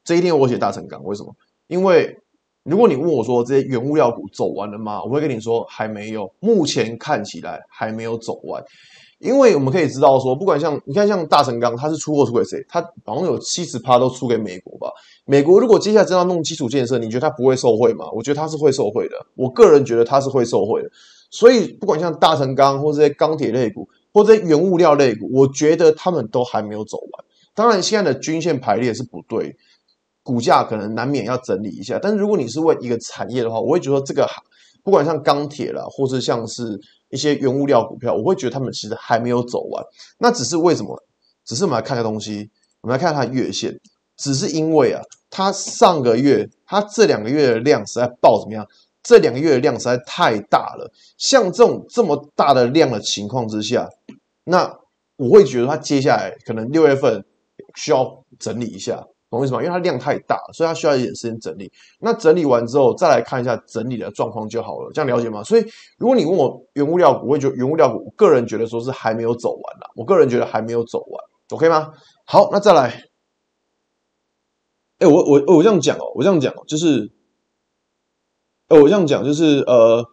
[0.04, 1.36] 这一天我写大成钢，为什么？
[1.66, 2.16] 因为
[2.64, 5.04] 如果你问我说这些原物料股走完了吗？
[5.04, 8.64] 我会跟你说还没有，目前看起来还没有走完。
[9.22, 12.64] 因为我们可以知道说，不管像你看像大成钢，它是出货出给谁？
[12.68, 14.92] 它好像有七十趴都出给美国吧？
[15.26, 18.06] 美国如果接下来真要弄基础建设，你觉得它不会受惠吗？
[18.14, 19.16] 我觉得它是会受惠的。
[19.36, 20.90] 我个人觉得它是会受惠的。
[21.30, 27.26] 所以不管像大成钢或这些钢铁类股，或这些原物料类股，我觉得他们都还没有走完。
[27.54, 29.56] 当然，现在的均线排列是不对。
[30.24, 34.28] 股价可能难免要整理一下，但是如果你是问一个产业的话，我会觉得这个
[34.84, 36.80] 不管像钢铁啦，或是像是
[37.12, 39.84] 一些原物料股票，我会觉得他们其实还没有走完。
[40.18, 40.98] 那只是为什么？
[41.46, 42.50] 只是我们来看个东西，
[42.82, 43.80] 我们来看它月线，
[44.18, 48.66] 只是因为啊，它上个月它这两个月的量实在爆怎么样？
[49.04, 50.92] 这两个月的量实在太大了。
[51.18, 53.90] 像这种这么大的量的情况之下，
[54.44, 54.72] 那
[55.18, 57.26] 我会觉得它接下来可能六月份
[57.76, 59.04] 需要整理一下。
[59.32, 59.64] 懂为什么？
[59.64, 61.72] 因为它量太大，所以它需要一点时间整理。
[62.00, 64.92] 那整理完之后，再来看一下整理的状况就好了。
[64.94, 65.42] 这样了解吗？
[65.42, 65.66] 所以，
[65.98, 69.90] 如果你问我原物料股，我会觉得原物料股，我个人觉得说是还没有走完啦。
[69.96, 71.94] 我个人觉得还没有走完，OK 吗？
[72.26, 73.04] 好，那再来。
[75.00, 77.12] 哎，我我我这样讲哦，我这样讲哦，就是，
[78.68, 80.06] 哎，我这样讲就是呃。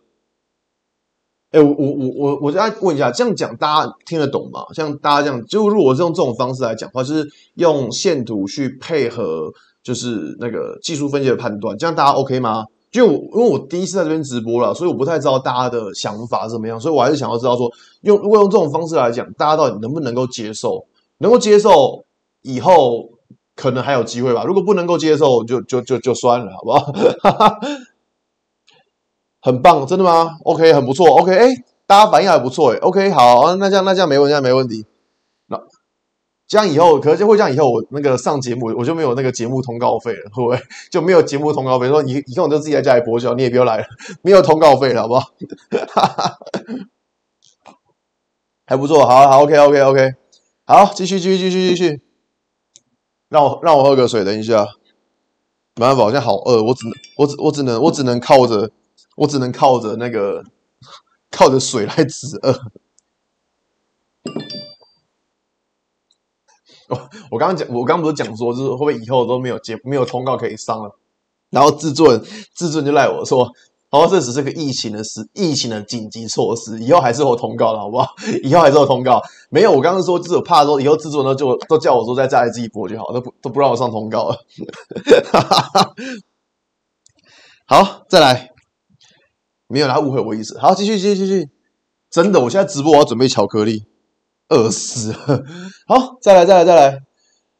[1.50, 4.60] 哎，我我我我我再问一下，这样讲大家听得懂吗？
[4.74, 9.50] 像大家这样，就如果是用这种方式来讲的话，就是用线图去配合，
[9.82, 12.64] 就是那个技术分析的判断，这样大家 OK 吗？
[12.90, 17.70] 就因为我第一次在这边直播了，所以我不太知道大家的想法怎么样，所以我还是想要知道说，
[18.02, 20.84] 用如果用这种方式来讲，大家到底能不能够接受？
[21.18, 22.04] 能够接受
[22.42, 23.08] 以后
[23.56, 24.44] 可能还有机会吧。
[24.44, 26.92] 如果不能够接受，就就就就算了，好不好？
[27.22, 27.58] 哈 哈
[29.40, 31.08] 很棒，真的吗？OK，很不错。
[31.20, 31.48] OK，哎，
[31.86, 32.78] 大家反应还不错，哎。
[32.78, 34.84] OK，好，那这样那这样没问题，没问题。
[35.46, 35.60] 那
[36.46, 40.58] 这样以后，可能就会这样以后，我那个上节目，我就没有那个节目通告费了，会不会？
[40.90, 43.84] 就没有节目通告费，说以以后我就自己在家里播笑，你也不要来了，
[44.22, 45.28] 没有通告费了，好不好？
[48.66, 50.14] 还不错，好好，OK，OK，OK，
[50.66, 52.02] 好，继续，继续，继续，继续。
[53.28, 54.66] 让我让我喝个水，等一下。
[55.76, 58.70] 没办法，我现在好饿，我只能我只我只能我只能靠着。
[59.18, 60.42] 我只能靠着那个
[61.30, 62.52] 靠着水来止饿。
[66.88, 70.96] 我我刚刚讲，我刚不是讲说，就是会不会以后都没有节没有通告可以上了？
[71.50, 72.22] 然后至尊
[72.54, 73.50] 至尊就赖我说，
[73.90, 78.14] 哦，这只是个疫情的事，疫情的紧急措施，以后还是有通告的，好不好？
[78.44, 79.20] 以后还是有通告。
[79.50, 84.36] 没有，我刚刚说就是怕说以后自尊呢就都叫我说在家里自己播就好，都不都不让我上通告了。
[87.66, 88.52] 好，再来。
[89.68, 90.58] 没有啦，他误会我意思。
[90.58, 91.48] 好，继续，继续，继续。
[92.10, 93.84] 真的，我现在直播，我要准备巧克力，
[94.48, 95.44] 饿死了。
[95.86, 97.02] 好，再来，再来，再来。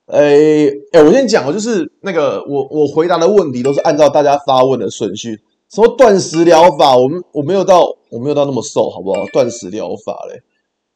[0.06, 5.38] 诶诶，我先讲，就是那个，我我回答的问题都是按照大家发问的顺序。
[5.70, 6.96] 什么断食疗法？
[6.96, 9.26] 我们我没有到，我没有到那么瘦，好不好？
[9.26, 10.40] 断食疗法嘞。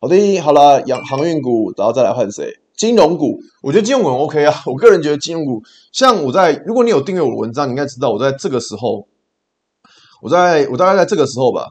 [0.00, 2.56] 好的，好了，养航运股，然后再来换谁？
[2.74, 3.38] 金融股。
[3.62, 4.62] 我觉得金融股很 OK 啊。
[4.64, 9.06] 我个人觉得金融股，像我在，如果你有订阅我的文章，你应该知道我在这个时候。
[10.22, 11.68] 我在我大概在这个时候吧，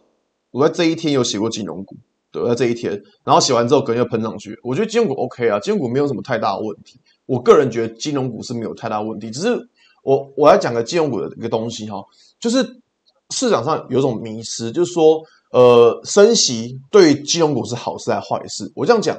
[0.51, 1.95] 我在这一天有写过金融股，
[2.31, 2.91] 对，我在这一天，
[3.23, 4.59] 然后写完之后可能又喷上去。
[4.61, 6.99] 我觉得金融股 OK 啊，金融股没有什么太大的问题。
[7.25, 9.57] 我个人觉得金融股是没有太大问题，只是
[10.03, 12.03] 我我来讲个金融股的一个东西哈，
[12.41, 12.81] 就是
[13.29, 18.69] 市场上有一种迷思，就是说呃升息对金融股是好事还是坏事？
[18.75, 19.17] 我这样讲，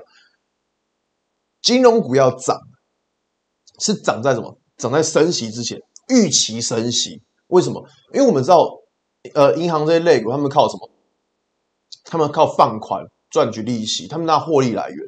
[1.63, 2.61] 金融股要涨，
[3.79, 4.59] 是涨在什么？
[4.77, 7.23] 涨在升息之前，预期升息。
[7.47, 7.83] 为什么？
[8.13, 8.69] 因为我们知道，
[9.35, 10.91] 呃，银行这些类股，他们靠什么？
[12.05, 14.99] 他们靠放款赚取利息，他们那获利来源。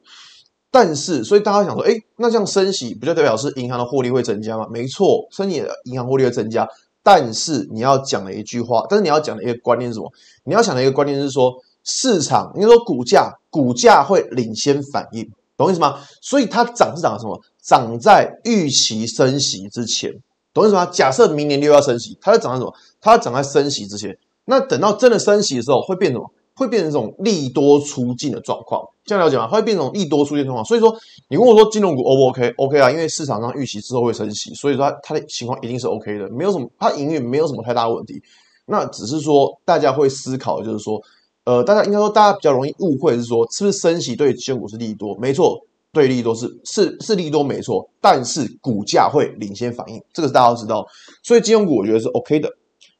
[0.70, 4.66] 但是，所以大家想说，哎，那这样升息，不就代表是银行的获利会增加吗？
[4.70, 6.68] 没错，升息银行获利会增加。
[7.02, 10.10] 但是你要讲的一句话，但是你要讲的一个观念是什么？
[10.44, 11.52] 你要想的一个观念是说，
[11.82, 16.00] 市场，应该说股价，股价会领先反应，懂意思吗？
[16.22, 17.40] 所以它涨是涨什么？
[17.60, 20.12] 涨在预期升息之前，
[20.54, 20.86] 懂意思吗？
[20.86, 22.72] 假设明年六月要升息，它会涨在什么？
[23.00, 24.16] 它会涨在升息之前。
[24.46, 26.30] 那等到真的升息的时候，会变什么？
[26.56, 29.48] 会变成这种利多出尽的状况，这样了解吗？
[29.48, 30.64] 会变成利多出尽状况。
[30.64, 30.96] 所以说，
[31.28, 38.22] 你问我说金融股 O 不 OK？OK 啊，因为市场上预期之后会升息，所以说它的情况一定是 OK 的，没有什么，它营运没有什么太大问题。
[38.66, 41.02] 那只是说大家会思考，就是说，
[41.44, 45.16] 呃，大家应该说大家比较容易误会是说，是不是升息对金融股是利多？
[45.16, 45.60] 没错，
[45.94, 50.84] 对利多是是是利多没错，但是股价会领先反应，这个是大家都知道。
[51.22, 52.50] 所以金融股我觉得是 OK 的。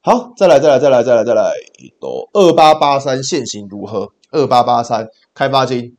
[0.00, 1.50] 好，再来，再来，再来，再来，再来，
[2.00, 4.08] 都二八八三现行如何？
[4.30, 5.96] 二八八三开发金，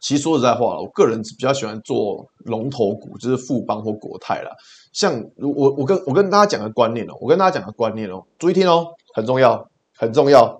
[0.00, 4.50] 其实说实在话，我个人比较喜欢做龙头股，就是富邦或国泰啦。
[4.92, 9.64] 像我，我跟我跟大家讲个观念哦，我跟大家讲个观念哦，注意听哦，很重要，
[9.96, 10.58] 很重要。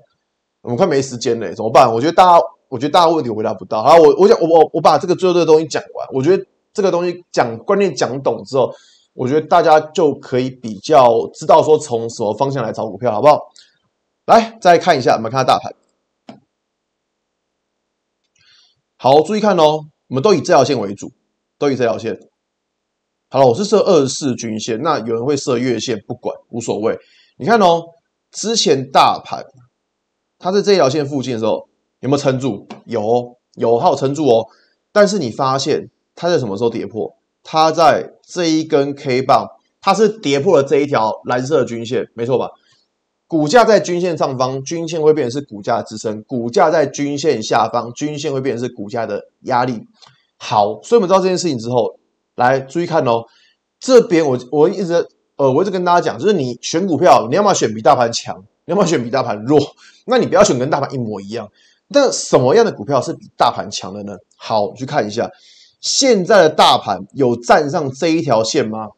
[0.62, 1.92] 我们快没时间了，怎么办？
[1.92, 3.82] 我觉得大家，我觉得大家问题回答不到。
[3.82, 6.08] 好，我我讲，我我我把这个最后这个东西讲完。
[6.12, 8.72] 我觉得这个东西讲观念讲懂之后。
[9.12, 13.38] 我觉得大家就可以比较知道说从什么方向来找股票，好不好？
[14.26, 15.74] 来，再看一下，我们看下大盘。
[18.96, 21.10] 好，注意看哦，我们都以这条线为主，
[21.58, 22.16] 都以这条线。
[23.30, 26.96] 好了，我是设二十四均线，那有人会设月线，不管，无所谓。
[27.36, 27.82] 你看哦，
[28.30, 29.44] 之前大盘
[30.38, 31.68] 它在这条线附近的时候，
[32.00, 32.66] 有没有撑住？
[32.86, 34.46] 有，有，它有撑住哦。
[34.92, 37.14] 但是你发现它在什么时候跌破？
[37.42, 39.46] 它在这一根 K 棒，
[39.80, 42.50] 它是跌破了这一条蓝色的均线，没错吧？
[43.26, 49.80] 股价在均线上方，均线会变成是股价的支撑；股价在均线下方，均线会变成是股价的压力。
[50.36, 51.98] 好，所以我们知道这件事情之后，
[52.34, 53.24] 来注意看哦。
[53.78, 58.36] 这边我我一直呃，我一直跟大家讲，就是你选股票，你要么选比大盘强，
[58.66, 59.58] 你要么选比大盘弱，
[60.06, 61.48] 那你不要选跟大盘一模一样。
[61.92, 64.16] 那什么样的股票是比大盘强的呢？
[64.36, 65.28] 好，去看一下。
[65.80, 68.90] 现在的大盘有站上这一条线吗？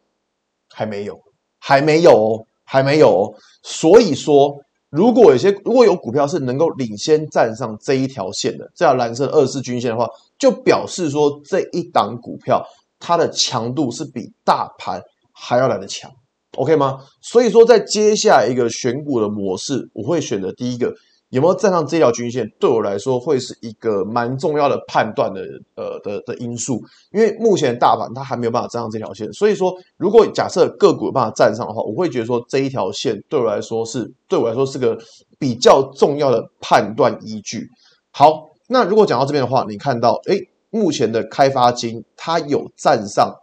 [0.69, 1.19] 还没有，
[1.59, 3.35] 还没有哦，还没有哦。
[3.63, 4.59] 所以说，
[4.91, 10.07] 如果有些如果有股票是能够领先站上这一条线的，这条蓝色二十四均线的话，
[10.39, 12.63] 就表示说这一档股票
[13.01, 15.01] 它的强度是比大盘
[15.33, 16.11] 还要来的强
[16.59, 16.99] ，OK 吗？
[17.23, 20.93] 所以说，在接下来一个选股的模式，我会选择第一个。
[21.33, 25.41] 有没有站上这条均线，对我来说会是一个蛮重要的判断的
[25.77, 26.79] 呃的的因素，
[27.11, 34.95] 因为目前大盘它还没有办法站上这条线，所以说如果假设个股有办法站上的话，我会觉得说这一条线对我来说是对我来说是个
[35.39, 37.67] 比较重要的判断依据。
[38.11, 43.35] 好，那如果讲到这边的话，你看到诶，目前的开发金它有站上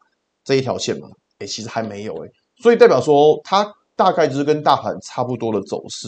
[0.44, 1.08] 这一条线吗？
[1.40, 2.30] 诶，其实还没有诶，
[2.62, 6.08] 所以代表说它大概就是跟大盘差不多的走势。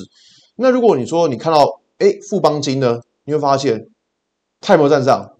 [0.61, 3.87] 那如果你说你看到哎富邦金呢，你会发现
[4.59, 5.33] 它有没有站上？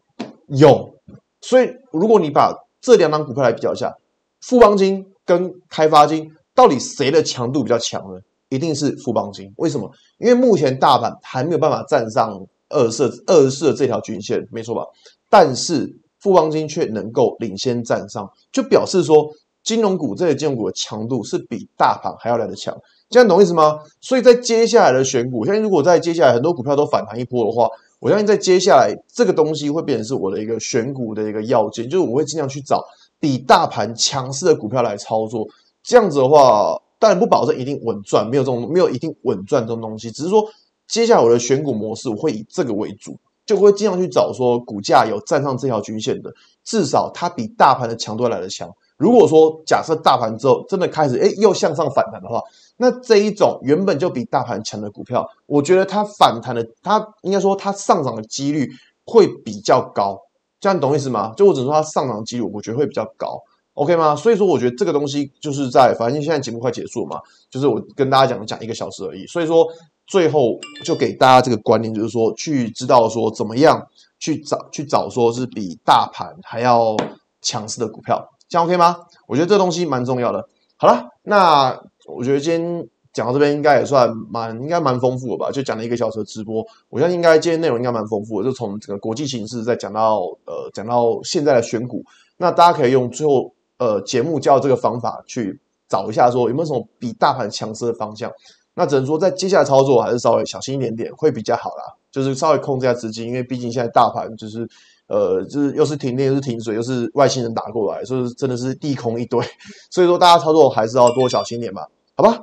[0.48, 0.96] 有，
[1.42, 2.52] 所以如果你把
[2.82, 3.96] 这两档股票来比较一下，
[4.42, 8.20] 富邦金跟开发金到底谁的强度比较强呢？
[8.50, 9.54] 一定是富邦金。
[9.58, 9.90] 为什么？
[10.18, 14.84] 因为目前大盘还没有办法站上二十四二十四的这条均线，没错吧？
[15.30, 15.88] 但是
[16.20, 19.32] 富邦金却能够领先站上，就表示说
[19.64, 22.76] 金融股这些金融股的强度是比大盘还要来得强。
[23.12, 23.78] 这样懂意思吗？
[24.00, 27.68] 所以在接下来的选股，相信如果在接下来很多股票都反弹一波的话，
[28.00, 32.84] 我相信在接下来这个东西会变成是我的一个选股的一个要件，就是我会尽量去找
[33.20, 35.46] 比大盘强势的股票来操作。
[35.84, 40.44] 这样子的话，当然不保证一定稳赚，没有这种没有一定稳赚这种东西，只是说
[40.88, 46.32] 接下来我的选股模式我会以这个为主，就会尽量去找说股价有站上这条均线的，
[46.64, 48.70] 至少它比大盘的强度来得强。
[48.98, 52.40] 如果说假设大盘之后真的开始诶又向上反弹的话，
[52.82, 58.68] 那这一种原本就比大盘强的股票，我觉得它反弹的，它应该说它上涨的几率
[59.06, 60.20] 会比较高，
[60.60, 61.32] 这样懂意思吗？
[61.38, 63.40] 就我只能说它上涨的几率，我觉得会比较高
[63.76, 64.16] ，OK 吗？
[64.16, 67.22] 所以说我觉得这个东西就是在，反正现在节目快结束了嘛，
[67.52, 69.68] 就是我跟大家讲讲一个小时而已，所以说
[70.08, 76.98] 最后就给大家这个观念，就是说去知道说怎么样去找去找说是比大盘还要
[77.44, 78.28] 强势的股票。
[78.50, 78.98] 这样 OK 吗？
[79.28, 80.44] 我觉得这东西蛮重要的。
[80.78, 85.52] 好了，那我觉得今天讲到这边应该也算蛮应该蛮丰富的吧？
[85.52, 88.50] 就讲了一个小时的直播，我相信应该今天内容应该蛮丰富的。
[88.50, 92.04] 就从整个国际形势再讲到呃讲到现在的选股，
[92.38, 98.32] 那大家可以用最后呃节目教这个方法去找一下，说有没有什么比大盘强势的方向。
[98.74, 104.66] 那只能说在接下来操作还是稍微小心一点点会比较好啦，就是稍微控制一下资金，因为毕竟现在大盘就是
[105.12, 109.46] 呃就是又是停电又是停水又是外星人打过来，所以真的是地空一堆，
[109.92, 111.86] 所以说大家操作还是要多小心点吧，
[112.16, 112.40] 好吧？